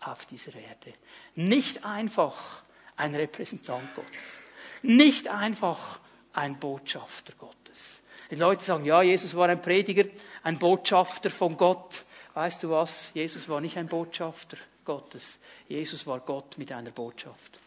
[0.00, 0.94] auf dieser Erde.
[1.36, 2.62] Nicht einfach
[2.96, 4.40] ein Repräsentant Gottes.
[4.82, 6.00] Nicht einfach
[6.34, 8.00] ein Botschafter Gottes.
[8.30, 10.04] Die Leute sagen, ja, Jesus war ein Prediger,
[10.42, 12.04] ein Botschafter von Gott.
[12.34, 13.10] Weißt du was?
[13.14, 15.38] Jesus war nicht ein Botschafter Gottes.
[15.68, 17.58] Jesus war Gott mit einer Botschaft.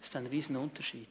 [0.00, 1.08] Das ist ein Riesenunterschied.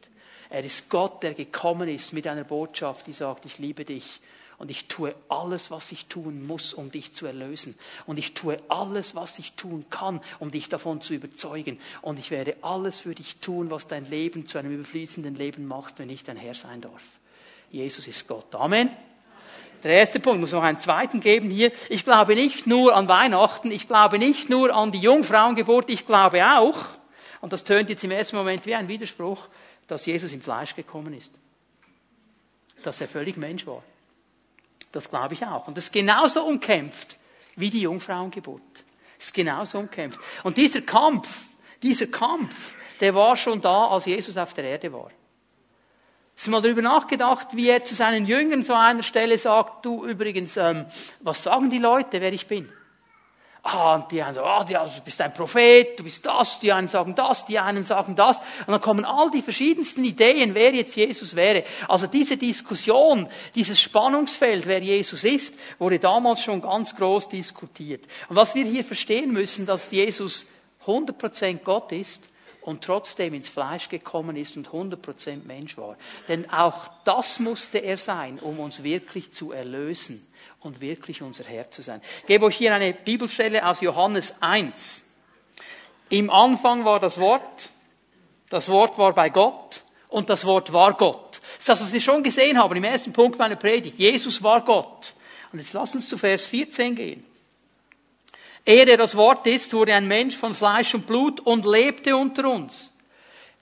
[0.50, 4.20] Er ist Gott, der gekommen ist mit einer Botschaft, die sagt, ich liebe dich
[4.58, 7.76] und ich tue alles, was ich tun muss, um dich zu erlösen.
[8.06, 11.80] Und ich tue alles, was ich tun kann, um dich davon zu überzeugen.
[12.02, 16.00] Und ich werde alles für dich tun, was dein Leben zu einem überfließenden Leben macht,
[16.00, 17.04] wenn ich dein Herr sein darf.
[17.72, 18.54] Jesus ist Gott.
[18.56, 18.90] Amen.
[19.84, 21.72] Der erste Punkt muss noch einen zweiten geben hier.
[21.90, 26.46] Ich glaube nicht nur an Weihnachten, ich glaube nicht nur an die Jungfrauengeburt, ich glaube
[26.46, 26.78] auch,
[27.42, 29.50] und das tönt jetzt im ersten Moment wie ein Widerspruch,
[29.88, 31.32] dass Jesus im Fleisch gekommen ist.
[32.84, 33.84] Dass er völlig Mensch war.
[34.94, 35.68] Das glaube ich auch.
[35.68, 37.18] Und das ist genauso umkämpft
[37.56, 38.62] wie die Jungfrauengeburt.
[39.18, 40.20] Das ist genauso umkämpft.
[40.44, 41.42] Und dieser Kampf,
[41.82, 45.10] dieser Kampf, der war schon da, als Jesus auf der Erde war.
[46.36, 50.06] Hast du mal darüber nachgedacht, wie er zu seinen Jüngern so einer Stelle sagt, du
[50.06, 50.86] übrigens, ähm,
[51.22, 52.72] was sagen die Leute, wer ich bin?
[53.66, 56.90] Ah, und die einen sagen, ah, du bist ein Prophet, du bist das, die einen
[56.90, 58.38] sagen das, die einen sagen das.
[58.68, 61.64] Und dann kommen all die verschiedensten Ideen, wer jetzt Jesus wäre.
[61.88, 68.04] Also diese Diskussion, dieses Spannungsfeld, wer Jesus ist, wurde damals schon ganz groß diskutiert.
[68.28, 70.46] Und was wir hier verstehen müssen, dass Jesus
[70.86, 72.24] 100% Gott ist
[72.64, 75.96] und trotzdem ins Fleisch gekommen ist und 100% Mensch war.
[76.28, 80.28] Denn auch das musste er sein, um uns wirklich zu erlösen
[80.64, 82.02] und wirklich unser Herr zu sein.
[82.22, 85.04] Ich gebe euch hier eine Bibelstelle aus Johannes 1.
[86.10, 87.70] Im Anfang war das Wort,
[88.50, 91.42] das Wort war bei Gott und das Wort war Gott.
[91.58, 93.98] Das ist das, was wir schon gesehen haben im ersten Punkt meiner Predigt.
[93.98, 95.14] Jesus war Gott.
[95.52, 97.26] Und jetzt lass uns zu Vers 14 gehen.
[98.66, 102.50] Er, der das Wort ist, wurde ein Mensch von Fleisch und Blut und lebte unter
[102.50, 102.94] uns.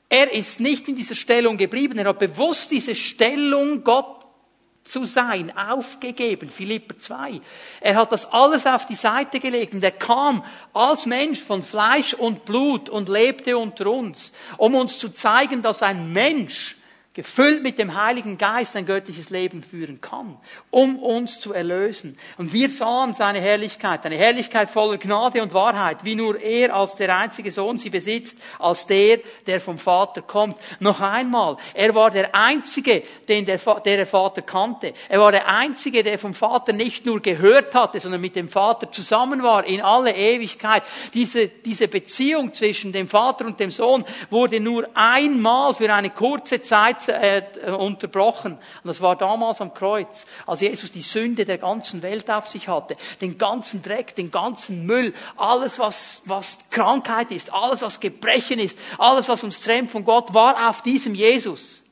[0.08, 1.98] Er ist nicht in dieser Stellung geblieben.
[1.98, 4.21] Er hat bewusst diese Stellung Gott
[4.84, 6.50] zu sein, aufgegeben.
[6.50, 7.42] Philipper 2.
[7.82, 12.14] Er hat das alles auf die Seite gelegt und er kam als Mensch von Fleisch
[12.14, 16.78] und Blut und lebte unter uns, um uns zu zeigen, dass ein Mensch
[17.14, 20.38] gefüllt mit dem Heiligen Geist ein göttliches Leben führen kann,
[20.70, 22.18] um uns zu erlösen.
[22.38, 26.96] Und wir sahen seine Herrlichkeit, eine Herrlichkeit voller Gnade und Wahrheit, wie nur er als
[26.96, 30.58] der einzige Sohn sie besitzt, als der, der vom Vater kommt.
[30.80, 34.94] Noch einmal, er war der Einzige, den der, der, der Vater kannte.
[35.10, 38.90] Er war der Einzige, der vom Vater nicht nur gehört hatte, sondern mit dem Vater
[38.90, 40.84] zusammen war in alle Ewigkeit.
[41.14, 46.62] Diese, diese Beziehung zwischen dem Vater und dem Sohn wurde nur einmal für eine kurze
[46.62, 47.44] Zeit äh,
[47.78, 48.54] unterbrochen.
[48.54, 52.68] Und das war damals am Kreuz, als Jesus die Sünde der ganzen Welt auf sich
[52.68, 52.96] hatte.
[53.22, 58.78] Den ganzen Dreck, den ganzen Müll, alles was, was Krankheit ist, alles was Gebrechen ist,
[58.98, 61.84] alles was uns trennt von Gott, war auf diesem Jesus.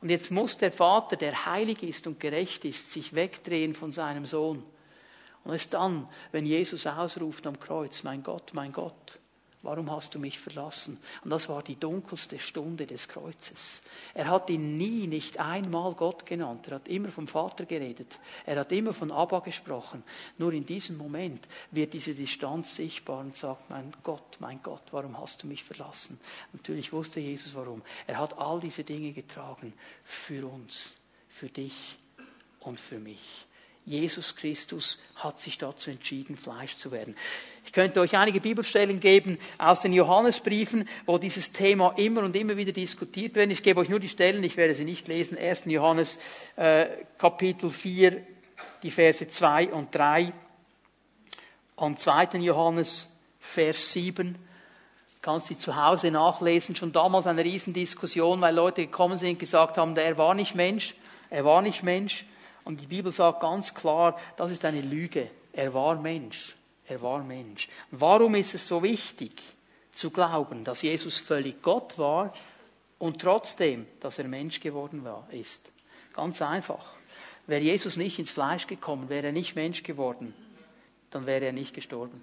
[0.00, 4.26] Und jetzt muss der Vater, der heilig ist und gerecht ist, sich wegdrehen von seinem
[4.26, 4.62] Sohn.
[5.44, 9.18] Und es dann, wenn Jesus ausruft am Kreuz, mein Gott, mein Gott,
[9.66, 10.96] Warum hast du mich verlassen?
[11.24, 13.82] Und das war die dunkelste Stunde des Kreuzes.
[14.14, 16.68] Er hat ihn nie, nicht einmal Gott genannt.
[16.68, 18.20] Er hat immer vom Vater geredet.
[18.44, 20.04] Er hat immer von Abba gesprochen.
[20.38, 25.18] Nur in diesem Moment wird diese Distanz sichtbar und sagt, mein Gott, mein Gott, warum
[25.18, 26.20] hast du mich verlassen?
[26.52, 27.82] Natürlich wusste Jesus warum.
[28.06, 29.72] Er hat all diese Dinge getragen
[30.04, 30.94] für uns,
[31.28, 31.98] für dich
[32.60, 33.45] und für mich.
[33.86, 37.16] Jesus Christus hat sich dazu entschieden, Fleisch zu werden.
[37.64, 42.56] Ich könnte euch einige Bibelstellen geben aus den Johannesbriefen, wo dieses Thema immer und immer
[42.56, 43.52] wieder diskutiert wird.
[43.52, 45.38] Ich gebe euch nur die Stellen, ich werde sie nicht lesen.
[45.38, 45.62] 1.
[45.66, 46.18] Johannes
[46.56, 48.26] äh, Kapitel 4,
[48.82, 50.32] die Verse 2 und 3.
[51.76, 52.38] Und 2.
[52.40, 54.36] Johannes Vers 7
[55.22, 56.74] kannst sie zu Hause nachlesen.
[56.74, 60.96] Schon damals eine Riesendiskussion, weil Leute gekommen sind und gesagt haben, er war nicht Mensch,
[61.30, 62.24] er war nicht Mensch.
[62.66, 65.30] Und die Bibel sagt ganz klar, das ist eine Lüge.
[65.52, 66.56] Er war Mensch.
[66.88, 67.68] Er war Mensch.
[67.92, 69.40] Warum ist es so wichtig
[69.92, 72.32] zu glauben, dass Jesus völlig Gott war
[72.98, 75.60] und trotzdem, dass er Mensch geworden war, ist?
[76.12, 76.84] Ganz einfach.
[77.46, 80.34] Wäre Jesus nicht ins Fleisch gekommen, wäre er nicht Mensch geworden,
[81.10, 82.20] dann wäre er nicht gestorben.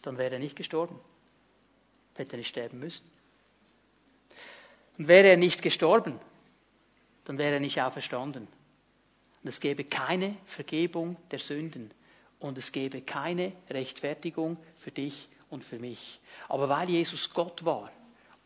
[0.00, 0.98] Dann wäre er nicht gestorben.
[2.14, 3.04] Hätte er nicht sterben müssen.
[4.96, 6.18] Und wäre er nicht gestorben,
[7.28, 8.48] dann wäre er nicht auferstanden.
[9.42, 11.90] Und es gäbe keine Vergebung der Sünden.
[12.40, 16.20] Und es gäbe keine Rechtfertigung für dich und für mich.
[16.48, 17.90] Aber weil Jesus Gott war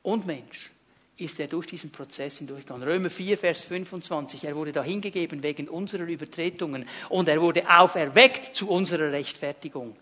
[0.03, 0.73] und Mensch,
[1.17, 2.83] ist er durch diesen Prozess hindurchgegangen.
[2.89, 4.45] Römer 4, Vers 25.
[4.45, 9.95] Er wurde dahingegeben wegen unserer Übertretungen und er wurde auferweckt zu unserer Rechtfertigung.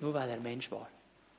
[0.00, 0.88] Nur weil er Mensch war.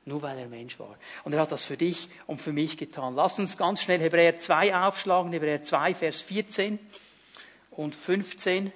[0.08, 0.96] Nur weil er Mensch war.
[1.24, 3.14] Und er hat das für dich und für mich getan.
[3.14, 5.32] Lass uns ganz schnell Hebräer 2 aufschlagen.
[5.32, 6.78] Hebräer 2, Vers 14
[7.72, 8.72] und 15.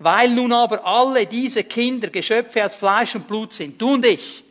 [0.00, 4.42] Weil nun aber alle diese Kinder Geschöpfe aus Fleisch und Blut sind, du und ich,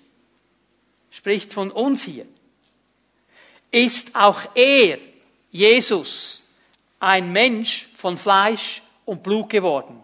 [1.11, 2.25] spricht von uns hier,
[3.69, 4.97] ist auch er,
[5.51, 6.41] Jesus,
[7.01, 10.01] ein Mensch von Fleisch und Blut geworden.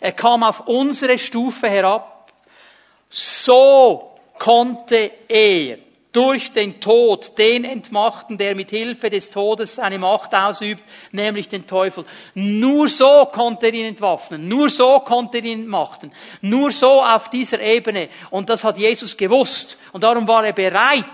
[0.00, 2.11] Er kam auf unsere Stufe herab
[3.12, 5.78] so konnte er
[6.12, 11.66] durch den Tod den entmachten, der mit Hilfe des Todes seine Macht ausübt, nämlich den
[11.66, 12.04] Teufel.
[12.34, 14.46] Nur so konnte er ihn entwaffnen.
[14.46, 16.12] Nur so konnte er ihn entmachten.
[16.42, 18.08] Nur so auf dieser Ebene.
[18.30, 19.78] Und das hat Jesus gewusst.
[19.92, 21.04] Und darum war er bereit,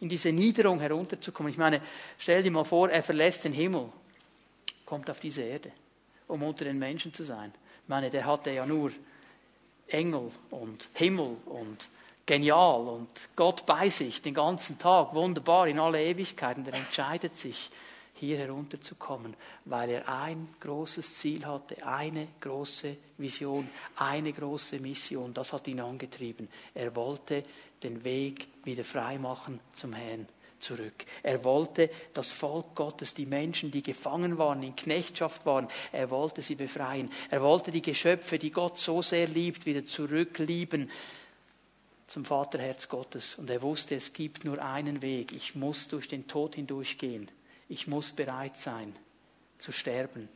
[0.00, 1.50] in diese Niederung herunterzukommen.
[1.50, 1.80] Ich meine,
[2.18, 3.86] stell dir mal vor, er verlässt den Himmel,
[4.84, 5.72] kommt auf diese Erde,
[6.28, 7.52] um unter den Menschen zu sein.
[7.82, 8.92] Ich meine, der hatte ja nur
[9.88, 11.88] Engel und Himmel und
[12.26, 16.66] genial und Gott bei sich den ganzen Tag, wunderbar in alle Ewigkeiten.
[16.66, 17.70] Er entscheidet sich,
[18.18, 19.34] hier herunterzukommen,
[19.66, 25.34] weil er ein großes Ziel hatte, eine große Vision, eine große Mission.
[25.34, 26.48] Das hat ihn angetrieben.
[26.74, 27.44] Er wollte
[27.82, 30.26] den Weg wieder frei machen zum Herrn
[30.62, 31.04] zurück.
[31.22, 36.42] Er wollte das Volk Gottes, die Menschen, die gefangen waren, in Knechtschaft waren, er wollte
[36.42, 37.10] sie befreien.
[37.30, 40.90] Er wollte die Geschöpfe, die Gott so sehr liebt, wieder zurücklieben
[42.06, 43.36] zum Vaterherz Gottes.
[43.36, 45.32] Und er wusste, es gibt nur einen Weg.
[45.32, 47.30] Ich muss durch den Tod hindurchgehen.
[47.68, 48.94] Ich muss bereit sein
[49.58, 50.28] zu sterben,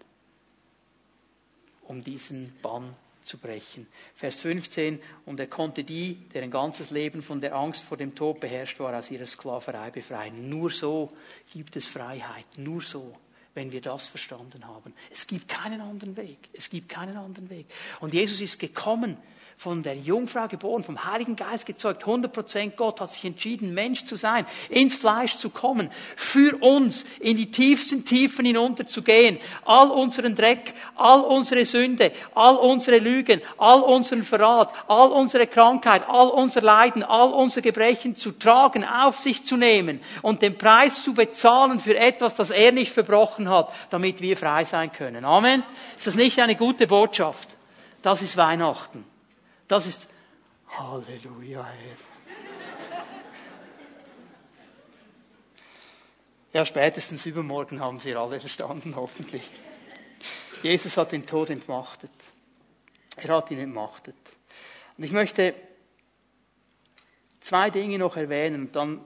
[1.82, 2.96] um diesen Bann
[3.30, 3.86] zu brechen.
[4.14, 8.40] Vers 15, und er konnte die, deren ganzes Leben von der Angst vor dem Tod
[8.40, 10.48] beherrscht war, aus ihrer Sklaverei befreien.
[10.48, 11.12] Nur so
[11.52, 13.16] gibt es Freiheit, nur so,
[13.54, 14.92] wenn wir das verstanden haben.
[15.10, 17.66] Es gibt keinen anderen Weg, es gibt keinen anderen Weg.
[18.00, 19.16] Und Jesus ist gekommen,
[19.60, 24.16] von der Jungfrau geboren, vom Heiligen Geist gezeugt, 100% Gott, hat sich entschieden, Mensch zu
[24.16, 29.90] sein, ins Fleisch zu kommen, für uns in die tiefsten Tiefen hinunter zu gehen, all
[29.90, 36.28] unseren Dreck, all unsere Sünde, all unsere Lügen, all unseren Verrat, all unsere Krankheit, all
[36.28, 41.12] unser Leiden, all unser Gebrechen zu tragen, auf sich zu nehmen und den Preis zu
[41.12, 45.26] bezahlen für etwas, das er nicht verbrochen hat, damit wir frei sein können.
[45.26, 45.62] Amen.
[45.98, 47.58] Ist das nicht eine gute Botschaft?
[48.00, 49.09] Das ist Weihnachten.
[49.70, 50.08] Das ist
[50.66, 51.96] Halleluja, Herr.
[56.52, 59.48] Ja, spätestens übermorgen haben Sie alle verstanden, hoffentlich.
[60.64, 62.10] Jesus hat den Tod entmachtet.
[63.14, 64.16] Er hat ihn entmachtet.
[64.98, 65.54] Und ich möchte
[67.38, 69.00] zwei Dinge noch erwähnen dann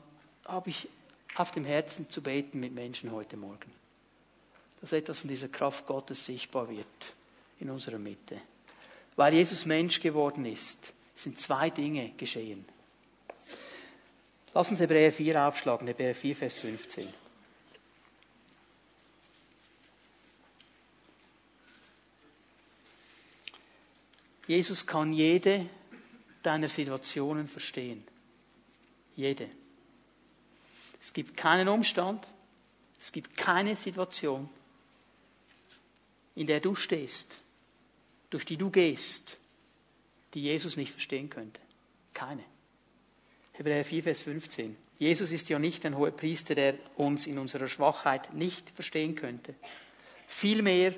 [0.47, 0.89] habe ich
[1.35, 3.71] auf dem Herzen zu beten mit Menschen heute Morgen.
[4.81, 6.87] Dass etwas von dieser Kraft Gottes sichtbar wird
[7.61, 8.41] in unserer Mitte.
[9.17, 12.65] Weil Jesus Mensch geworden ist, sind zwei Dinge geschehen.
[14.53, 17.09] Lass uns Hebräer 4 aufschlagen, Hebräer 4, Vers 15.
[24.47, 25.69] Jesus kann jede
[26.43, 28.07] deiner Situationen verstehen.
[29.17, 29.49] Jede.
[31.01, 32.27] Es gibt keinen Umstand,
[33.01, 34.49] es gibt keine Situation,
[36.35, 37.39] in der du stehst,
[38.31, 39.37] durch die du gehst,
[40.35, 41.61] die Jesus nicht verstehen könnte.
[42.13, 42.43] Keine.
[43.53, 44.77] Hebräer 4, Vers 15.
[44.99, 49.55] Jesus ist ja nicht ein hoher Priester, der uns in unserer Schwachheit nicht verstehen könnte.
[50.27, 50.95] Vielmehr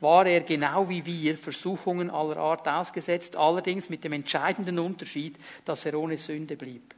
[0.00, 5.84] war er genau wie wir Versuchungen aller Art ausgesetzt, allerdings mit dem entscheidenden Unterschied, dass
[5.86, 6.94] er ohne Sünde blieb.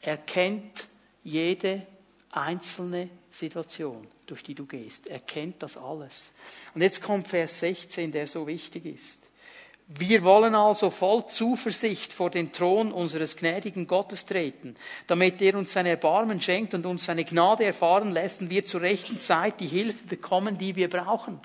[0.00, 0.86] Er kennt
[1.24, 1.86] jede
[2.36, 5.08] einzelne Situation, durch die du gehst.
[5.08, 6.32] Er kennt das alles.
[6.74, 9.20] Und jetzt kommt Vers 16, der so wichtig ist.
[9.88, 14.76] Wir wollen also voll Zuversicht vor den Thron unseres gnädigen Gottes treten,
[15.06, 18.80] damit er uns sein Erbarmen schenkt und uns seine Gnade erfahren lässt und wir zur
[18.80, 21.40] rechten Zeit die Hilfe bekommen, die wir brauchen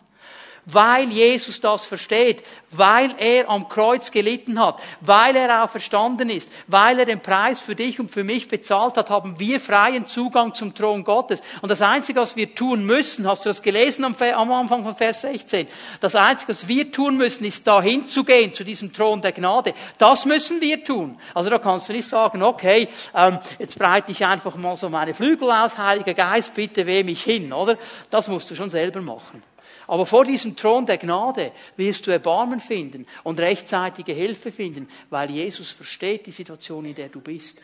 [0.66, 6.50] weil Jesus das versteht, weil er am Kreuz gelitten hat, weil er auch verstanden ist,
[6.68, 10.54] weil er den Preis für dich und für mich bezahlt hat, haben wir freien Zugang
[10.54, 11.42] zum Thron Gottes.
[11.62, 15.22] Und das Einzige, was wir tun müssen, hast du das gelesen am, Anfang von Vers
[15.22, 15.68] 16,
[16.00, 19.74] das Einzige, was wir tun müssen, ist dahin zu gehen, zu diesem Thron der Gnade.
[19.98, 21.20] Das müssen wir tun.
[21.34, 25.14] Also da kannst du nicht sagen, okay, ähm, jetzt breite ich einfach mal so meine
[25.14, 27.78] Flügel aus, Heiliger Geist, bitte weh mich hin, oder?
[28.10, 29.44] Das musst du schon selber machen.
[29.88, 35.32] Aber vor diesem Thron der Gnade wirst du Erbarmen finden und rechtzeitige Hilfe finden, weil
[35.32, 37.60] Jesus versteht die Situation, in der du bist.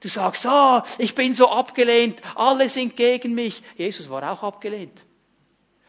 [0.00, 3.62] Du sagst, ah, ich bin so abgelehnt, alle sind gegen mich.
[3.76, 5.02] Jesus war auch abgelehnt.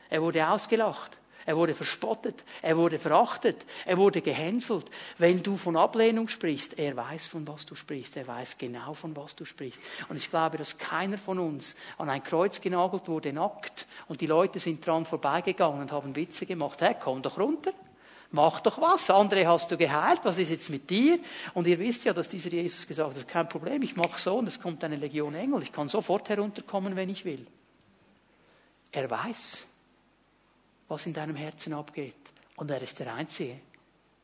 [0.09, 1.17] Er wurde ausgelacht.
[1.47, 4.83] Er wurde verspottet, er wurde verachtet, er wurde gehänselt.
[5.17, 9.15] Wenn du von Ablehnung sprichst, er weiß, von was du sprichst, er weiß genau, von
[9.15, 9.81] was du sprichst.
[10.09, 14.25] Und ich glaube, dass keiner von uns an ein Kreuz genagelt wurde, nackt, und die
[14.25, 16.81] Leute sind dran vorbeigegangen und haben Witze gemacht.
[16.81, 17.71] Hey, komm doch runter.
[18.31, 19.09] Mach doch was.
[19.09, 20.19] Andere hast du geheilt.
[20.23, 21.17] Was ist jetzt mit dir?
[21.53, 24.47] Und ihr wisst ja, dass dieser Jesus gesagt hat, kein Problem, ich mach so und
[24.47, 25.61] es kommt eine Legion Engel.
[25.61, 27.47] Ich kann sofort herunterkommen, wenn ich will.
[28.91, 29.66] Er weiß
[30.87, 32.15] was in deinem Herzen abgeht.
[32.55, 33.59] Und er ist der Einzige,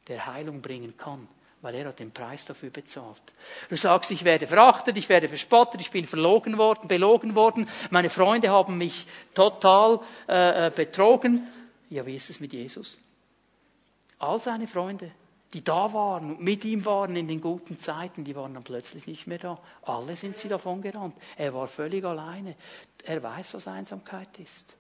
[0.08, 1.28] der Heilung bringen kann,
[1.62, 3.22] weil er hat den Preis dafür bezahlt.
[3.70, 8.10] Du sagst, ich werde verachtet, ich werde verspottet, ich bin verlogen worden, belogen worden, meine
[8.10, 11.48] Freunde haben mich total äh, äh betrogen.
[11.90, 13.00] Ja, wie ist es mit Jesus?
[14.20, 15.12] All seine Freunde,
[15.54, 19.06] die da waren und mit ihm waren in den guten Zeiten, die waren dann plötzlich
[19.06, 19.60] nicht mehr da.
[19.84, 21.16] Alle sind sie davon gerannt.
[21.38, 22.56] Er war völlig alleine.
[23.04, 24.76] Er weiß, was Einsamkeit ist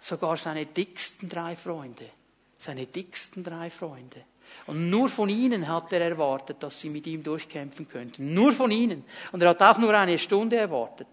[0.00, 2.10] sogar seine dicksten drei Freunde.
[2.58, 4.24] Seine dicksten drei Freunde.
[4.66, 8.34] Und nur von ihnen hat er erwartet, dass sie mit ihm durchkämpfen könnten.
[8.34, 9.04] Nur von ihnen.
[9.32, 11.08] Und er hat auch nur eine Stunde erwartet.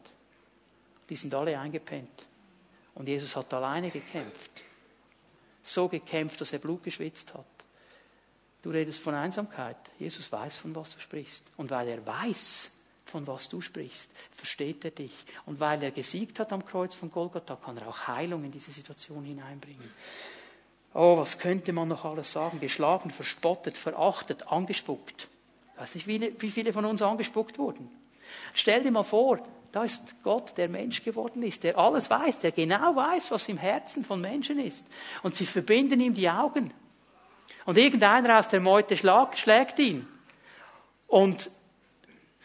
[1.09, 2.25] Die sind alle eingepennt.
[2.95, 4.63] Und Jesus hat alleine gekämpft.
[5.63, 7.45] So gekämpft, dass er Blut geschwitzt hat.
[8.61, 9.77] Du redest von Einsamkeit.
[9.99, 11.43] Jesus weiß, von was du sprichst.
[11.57, 12.69] Und weil er weiß,
[13.09, 15.13] von was du sprichst, versteht er dich.
[15.45, 18.71] Und weil er gesiegt hat am Kreuz von Golgatha, kann er auch Heilung in diese
[18.71, 19.89] Situation hineinbringen.
[20.93, 22.59] Oh, was könnte man noch alles sagen?
[22.59, 25.27] Geschlagen, verspottet, verachtet, angespuckt.
[25.73, 27.89] Ich weiß nicht, wie viele von uns angespuckt wurden.
[28.53, 29.39] Stell dir mal vor,
[29.71, 33.57] da ist Gott, der Mensch geworden ist, der alles weiß, der genau weiß, was im
[33.57, 34.83] Herzen von Menschen ist.
[35.23, 36.73] Und sie verbinden ihm die Augen.
[37.65, 40.07] Und irgendeiner aus der Meute schlägt ihn.
[41.05, 41.51] Und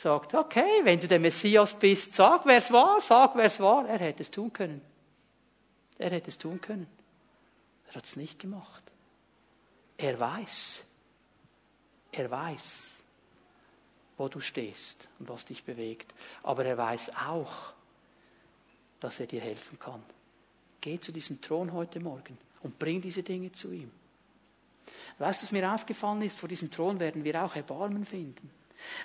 [0.03, 3.88] sagt, okay, wenn du der Messias bist, sag, wer es war, sag, wer es war.
[3.88, 4.80] Er hätte es tun können.
[5.96, 6.88] Er hätte es tun können.
[7.88, 8.82] Er hat es nicht gemacht.
[9.96, 10.82] Er weiß.
[12.11, 12.98] Er weiß,
[14.18, 16.12] wo du stehst und was dich bewegt.
[16.42, 17.72] Aber er weiß auch,
[18.98, 20.03] dass er dir helfen kann.
[20.80, 23.90] Geh zu diesem Thron heute Morgen und bring diese Dinge zu ihm.
[25.18, 26.38] Weißt du, was mir aufgefallen ist?
[26.38, 28.50] Vor diesem Thron werden wir auch Erbarmen finden.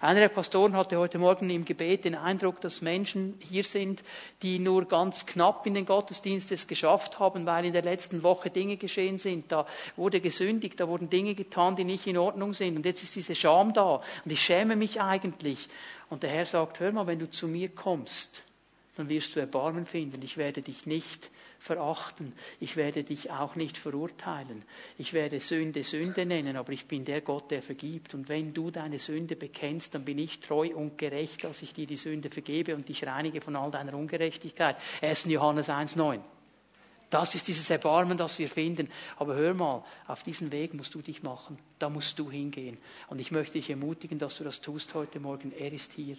[0.01, 4.03] Einer der Pastoren hatte heute Morgen im Gebet den Eindruck, dass Menschen hier sind,
[4.41, 8.49] die nur ganz knapp in den Gottesdienst es geschafft haben, weil in der letzten Woche
[8.49, 9.51] Dinge geschehen sind.
[9.51, 9.65] Da
[9.95, 12.77] wurde gesündigt, da wurden Dinge getan, die nicht in Ordnung sind.
[12.77, 14.01] Und jetzt ist diese Scham da.
[14.23, 15.67] Und ich schäme mich eigentlich.
[16.09, 18.43] Und der Herr sagt, hör mal, wenn du zu mir kommst,
[18.95, 20.21] dann wirst du Erbarmen finden.
[20.21, 22.33] Ich werde dich nicht verachten.
[22.59, 24.63] Ich werde dich auch nicht verurteilen.
[24.97, 28.13] Ich werde Sünde Sünde nennen, aber ich bin der Gott, der vergibt.
[28.13, 31.87] Und wenn du deine Sünde bekennst, dann bin ich treu und gerecht, dass ich dir
[31.87, 34.77] die Sünde vergebe und dich reinige von all deiner Ungerechtigkeit.
[35.01, 35.25] 1.
[35.25, 36.19] Johannes 1,9.
[37.09, 38.89] Das ist dieses Erbarmen, das wir finden.
[39.15, 41.57] Aber hör mal, auf diesen Weg musst du dich machen.
[41.79, 42.77] Da musst du hingehen.
[43.07, 45.53] Und ich möchte dich ermutigen, dass du das tust heute Morgen.
[45.57, 46.17] Er ist hier.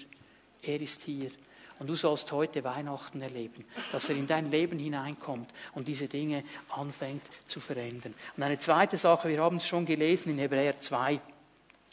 [0.62, 1.30] Er ist hier.
[1.78, 6.42] Und du sollst heute Weihnachten erleben, dass er in dein Leben hineinkommt und diese Dinge
[6.70, 8.14] anfängt zu verändern.
[8.36, 11.20] Und eine zweite Sache, wir haben es schon gelesen in Hebräer 2.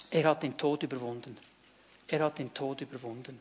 [0.09, 1.37] Er hat den Tod überwunden.
[2.07, 3.39] Er hat den Tod überwunden.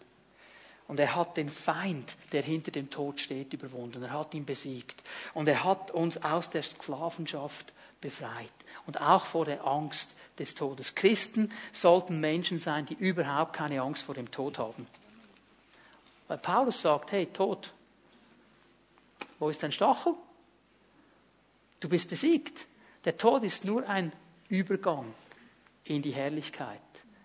[0.86, 4.02] Und er hat den Feind, der hinter dem Tod steht, überwunden.
[4.02, 5.02] Er hat ihn besiegt.
[5.32, 7.72] Und er hat uns aus der Sklavenschaft
[8.02, 8.50] befreit.
[8.86, 10.94] Und auch vor der Angst des Todes.
[10.94, 14.86] Christen sollten Menschen sein, die überhaupt keine Angst vor dem Tod haben.
[16.28, 17.72] Weil Paulus sagt, hey, Tod,
[19.38, 20.14] wo ist dein Stachel?
[21.80, 22.66] Du bist besiegt.
[23.04, 24.12] Der Tod ist nur ein
[24.48, 25.12] Übergang
[25.84, 26.80] in die Herrlichkeit,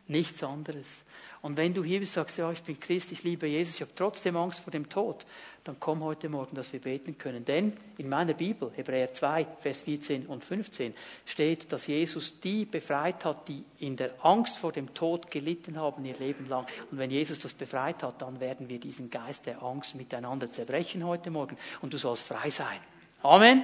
[0.08, 1.04] nichts anderes.
[1.42, 3.92] Und wenn du hier bist, sagst, ja, ich bin Christ, ich liebe Jesus, ich habe
[3.96, 5.26] trotzdem Angst vor dem Tod,
[5.64, 7.46] dann komm heute Morgen, dass wir beten können.
[7.46, 10.94] Denn in meiner Bibel, Hebräer 2, Vers 14 und 15,
[11.26, 16.04] steht, dass Jesus die befreit hat, die in der Angst vor dem Tod gelitten haben
[16.04, 16.66] ihr Leben lang.
[16.92, 21.06] Und wenn Jesus das befreit hat, dann werden wir diesen Geist der Angst miteinander zerbrechen
[21.06, 22.80] heute Morgen und du sollst frei sein.
[23.24, 23.64] Amen.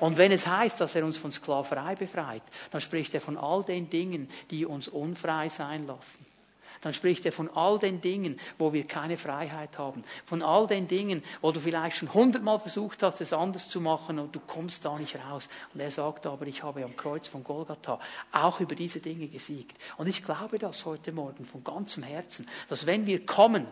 [0.00, 3.62] Und wenn es heißt, dass er uns von Sklaverei befreit, dann spricht er von all
[3.62, 6.23] den Dingen, die uns unfrei sein lassen
[6.84, 10.04] dann spricht er von all den Dingen, wo wir keine Freiheit haben.
[10.26, 14.18] Von all den Dingen, wo du vielleicht schon hundertmal versucht hast, es anders zu machen
[14.18, 15.48] und du kommst da nicht raus.
[15.72, 17.98] Und er sagt aber, ich habe am Kreuz von Golgatha
[18.32, 19.76] auch über diese Dinge gesiegt.
[19.96, 23.66] Und ich glaube das heute Morgen von ganzem Herzen, dass wenn wir kommen,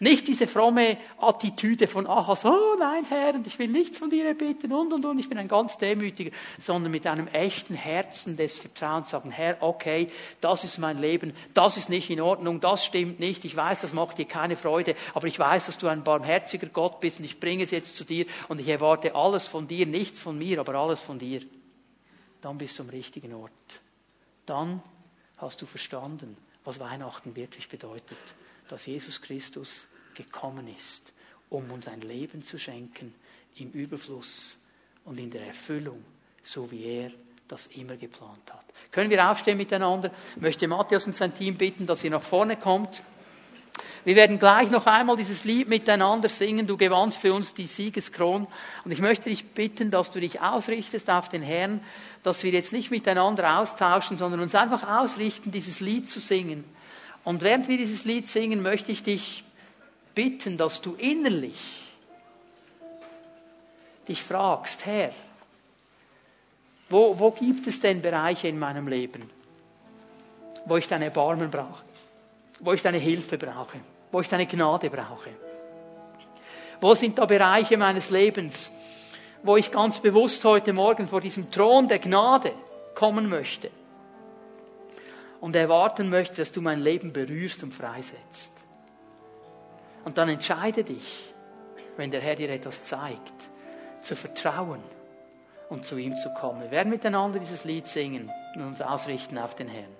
[0.00, 4.26] nicht diese fromme Attitüde von Ahas, oh nein, Herr, und ich will nichts von dir
[4.26, 6.30] erbitten und und und, ich bin ein ganz demütiger,
[6.60, 10.10] sondern mit einem echten Herzen des Vertrauens sagen, Herr, okay,
[10.40, 13.92] das ist mein Leben, das ist nicht in Ordnung, das stimmt nicht, ich weiß, das
[13.92, 17.40] macht dir keine Freude, aber ich weiß, dass du ein barmherziger Gott bist und ich
[17.40, 20.74] bringe es jetzt zu dir und ich erwarte alles von dir, nichts von mir, aber
[20.74, 21.42] alles von dir.
[22.40, 23.50] Dann bist du am richtigen Ort.
[24.44, 24.82] Dann
[25.38, 28.18] hast du verstanden, was Weihnachten wirklich bedeutet
[28.68, 31.12] dass Jesus Christus gekommen ist,
[31.50, 33.14] um uns ein Leben zu schenken
[33.56, 34.58] im Überfluss
[35.04, 36.04] und in der Erfüllung,
[36.42, 37.10] so wie er
[37.48, 38.64] das immer geplant hat.
[38.90, 40.10] Können wir aufstehen miteinander?
[40.34, 43.02] Ich möchte Matthias und sein Team bitten, dass ihr nach vorne kommt.
[44.04, 46.66] Wir werden gleich noch einmal dieses Lied miteinander singen.
[46.66, 48.46] Du gewannst für uns die Siegeskron.
[48.84, 51.80] Und ich möchte dich bitten, dass du dich ausrichtest auf den Herrn,
[52.22, 56.64] dass wir jetzt nicht miteinander austauschen, sondern uns einfach ausrichten, dieses Lied zu singen.
[57.24, 59.44] Und während wir dieses Lied singen, möchte ich dich
[60.14, 61.58] bitten, dass du innerlich
[64.06, 65.12] dich fragst, Herr,
[66.90, 69.30] wo, wo gibt es denn Bereiche in meinem Leben,
[70.66, 71.82] wo ich deine Erbarmen brauche,
[72.60, 73.80] wo ich deine Hilfe brauche,
[74.12, 75.30] wo ich deine Gnade brauche?
[76.80, 78.70] Wo sind da Bereiche meines Lebens,
[79.42, 82.52] wo ich ganz bewusst heute Morgen vor diesem Thron der Gnade
[82.94, 83.70] kommen möchte?
[85.44, 88.50] Und erwarten möchte, dass du mein Leben berührst und freisetzt.
[90.02, 91.34] Und dann entscheide dich,
[91.98, 93.34] wenn der Herr dir etwas zeigt,
[94.00, 94.80] zu vertrauen
[95.68, 96.62] und zu ihm zu kommen.
[96.62, 99.94] Wir werden miteinander dieses Lied singen und uns ausrichten auf den Herrn.